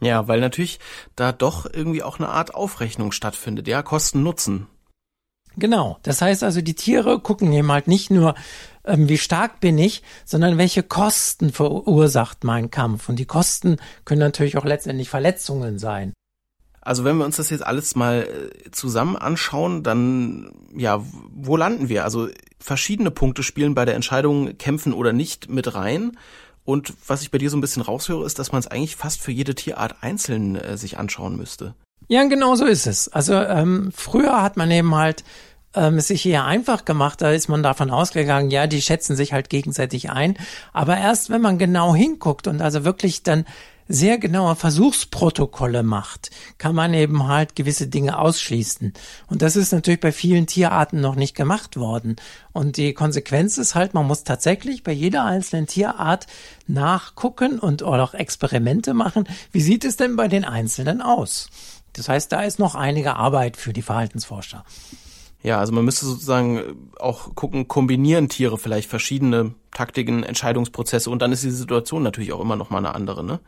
[0.00, 0.80] Ja, weil natürlich
[1.14, 4.66] da doch irgendwie auch eine Art Aufrechnung stattfindet, ja, Kosten Nutzen.
[5.56, 5.98] Genau.
[6.02, 8.34] Das heißt also, die Tiere gucken eben halt nicht nur,
[8.84, 13.08] ähm, wie stark bin ich, sondern welche Kosten verursacht mein Kampf.
[13.08, 16.12] Und die Kosten können natürlich auch letztendlich Verletzungen sein.
[16.80, 21.88] Also wenn wir uns das jetzt alles mal äh, zusammen anschauen, dann ja, wo landen
[21.88, 22.04] wir?
[22.04, 22.28] Also
[22.58, 26.18] verschiedene Punkte spielen bei der Entscheidung kämpfen oder nicht mit rein.
[26.64, 29.20] Und was ich bei dir so ein bisschen raushöre, ist, dass man es eigentlich fast
[29.20, 31.74] für jede Tierart einzeln äh, sich anschauen müsste.
[32.08, 33.08] Ja, genau so ist es.
[33.08, 35.24] Also ähm, früher hat man eben halt
[35.74, 37.20] ähm, es sich eher einfach gemacht.
[37.22, 40.36] Da ist man davon ausgegangen, ja, die schätzen sich halt gegenseitig ein.
[40.72, 43.44] Aber erst wenn man genau hinguckt und also wirklich dann
[43.88, 48.92] sehr genaue Versuchsprotokolle macht, kann man eben halt gewisse Dinge ausschließen.
[49.26, 52.16] Und das ist natürlich bei vielen Tierarten noch nicht gemacht worden.
[52.52, 56.26] Und die Konsequenz ist halt, man muss tatsächlich bei jeder einzelnen Tierart
[56.66, 59.28] nachgucken und auch Experimente machen.
[59.50, 61.48] Wie sieht es denn bei den Einzelnen aus?
[61.92, 64.64] Das heißt, da ist noch einige Arbeit für die Verhaltensforscher.
[65.42, 71.32] Ja, also man müsste sozusagen auch gucken, kombinieren Tiere vielleicht verschiedene Taktiken, Entscheidungsprozesse und dann
[71.32, 73.40] ist die Situation natürlich auch immer noch mal eine andere, ne?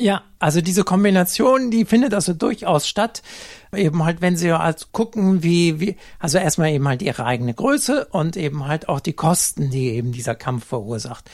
[0.00, 3.20] Ja, also diese Kombination, die findet also durchaus statt.
[3.74, 8.06] Eben halt, wenn sie halt gucken, wie, wie, also erstmal eben halt ihre eigene Größe
[8.12, 11.28] und eben halt auch die Kosten, die eben dieser Kampf verursacht.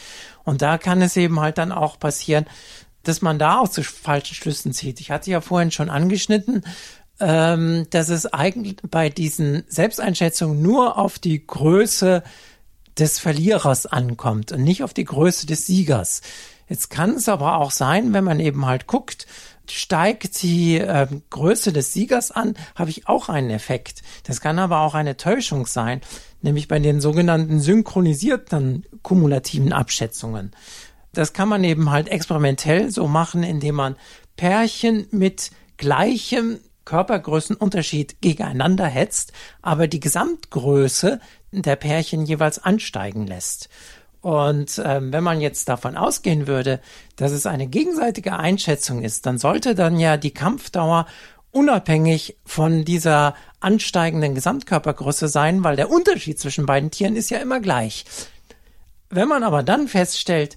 [0.45, 2.47] Und da kann es eben halt dann auch passieren,
[3.03, 4.99] dass man da auch zu falschen Schlüssen zieht.
[4.99, 6.65] Ich hatte ja vorhin schon angeschnitten,
[7.21, 12.23] ähm, dass es eigentlich bei diesen Selbsteinschätzungen nur auf die Größe
[12.99, 16.23] des Verlierers ankommt und nicht auf die Größe des Siegers.
[16.69, 19.27] Jetzt kann es aber auch sein, wenn man eben halt guckt,
[19.71, 24.03] steigt die äh, Größe des Siegers an, habe ich auch einen Effekt.
[24.25, 26.01] Das kann aber auch eine Täuschung sein,
[26.43, 30.53] nämlich bei den sogenannten synchronisierten kumulativen Abschätzungen.
[31.13, 33.97] Das kann man eben halt experimentell so machen, indem man
[34.37, 39.33] Pärchen mit gleichem Körpergrößenunterschied gegeneinander hetzt,
[39.63, 41.21] aber die Gesamtgröße
[41.53, 43.69] der Pärchen jeweils ansteigen lässt.
[44.21, 46.81] Und ähm, wenn man jetzt davon ausgehen würde,
[47.17, 51.07] dass es eine gegenseitige Einschätzung ist, dann sollte dann ja die Kampfdauer
[51.51, 57.61] unabhängig von dieser ansteigenden Gesamtkörpergröße sein, weil der Unterschied zwischen beiden Tieren ist ja immer
[57.61, 58.07] gleich.
[59.11, 60.57] Wenn man aber dann feststellt,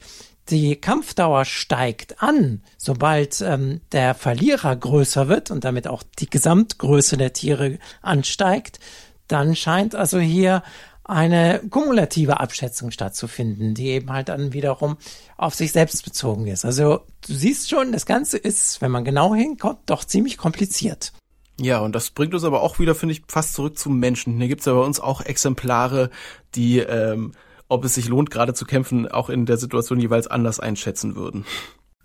[0.49, 7.17] die Kampfdauer steigt an, sobald ähm, der Verlierer größer wird und damit auch die Gesamtgröße
[7.17, 8.79] der Tiere ansteigt,
[9.27, 10.63] dann scheint also hier
[11.03, 14.97] eine kumulative Abschätzung stattzufinden, die eben halt dann wiederum
[15.37, 16.65] auf sich selbst bezogen ist.
[16.65, 21.13] Also du siehst schon, das Ganze ist, wenn man genau hinkommt, doch ziemlich kompliziert.
[21.59, 24.37] Ja, und das bringt uns aber auch wieder, finde ich, fast zurück zum Menschen.
[24.37, 26.11] Hier gibt's ja bei uns auch Exemplare,
[26.55, 27.31] die, ähm,
[27.67, 31.45] ob es sich lohnt, gerade zu kämpfen, auch in der Situation jeweils anders einschätzen würden.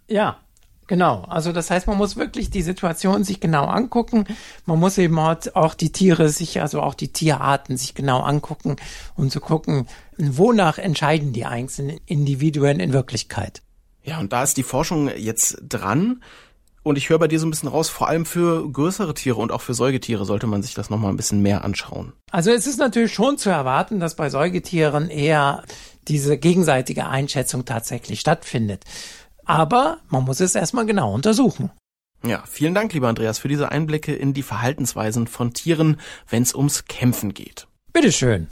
[0.09, 0.39] Ja,
[0.89, 4.27] Genau, also das heißt, man muss wirklich die Situation sich genau angucken.
[4.67, 8.77] Man muss eben auch die Tiere sich, also auch die Tierarten sich genau angucken
[9.15, 9.87] und zu gucken,
[10.19, 13.63] wonach entscheiden die einzelnen Individuen in Wirklichkeit.
[14.03, 16.23] Ja, und da ist die Forschung jetzt dran.
[16.83, 19.53] Und ich höre bei dir so ein bisschen raus, vor allem für größere Tiere und
[19.53, 22.13] auch für Säugetiere sollte man sich das nochmal ein bisschen mehr anschauen.
[22.31, 25.63] Also es ist natürlich schon zu erwarten, dass bei Säugetieren eher
[26.09, 28.85] diese gegenseitige Einschätzung tatsächlich stattfindet.
[29.45, 31.71] Aber man muss es erstmal genau untersuchen.
[32.25, 36.55] Ja, vielen Dank, lieber Andreas, für diese Einblicke in die Verhaltensweisen von Tieren, wenn es
[36.55, 37.67] ums Kämpfen geht.
[37.93, 38.49] Bitteschön.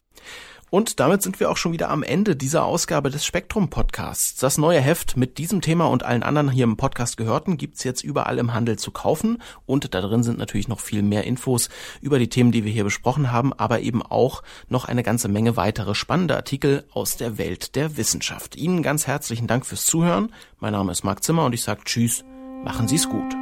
[0.71, 4.37] Und damit sind wir auch schon wieder am Ende dieser Ausgabe des Spektrum Podcasts.
[4.41, 8.05] Das neue Heft mit diesem Thema und allen anderen hier im Podcast gehörten gibt's jetzt
[8.05, 9.43] überall im Handel zu kaufen.
[9.67, 12.85] Und da drin sind natürlich noch viel mehr Infos über die Themen, die wir hier
[12.85, 17.75] besprochen haben, aber eben auch noch eine ganze Menge weitere spannende Artikel aus der Welt
[17.75, 18.55] der Wissenschaft.
[18.55, 20.33] Ihnen ganz herzlichen Dank fürs Zuhören.
[20.61, 22.25] Mein Name ist Marc Zimmer und ich sage Tschüss,
[22.63, 23.35] machen Sie's gut.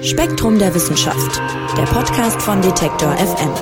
[0.00, 1.40] Spektrum der Wissenschaft,
[1.76, 3.52] der Podcast von Detektor FM.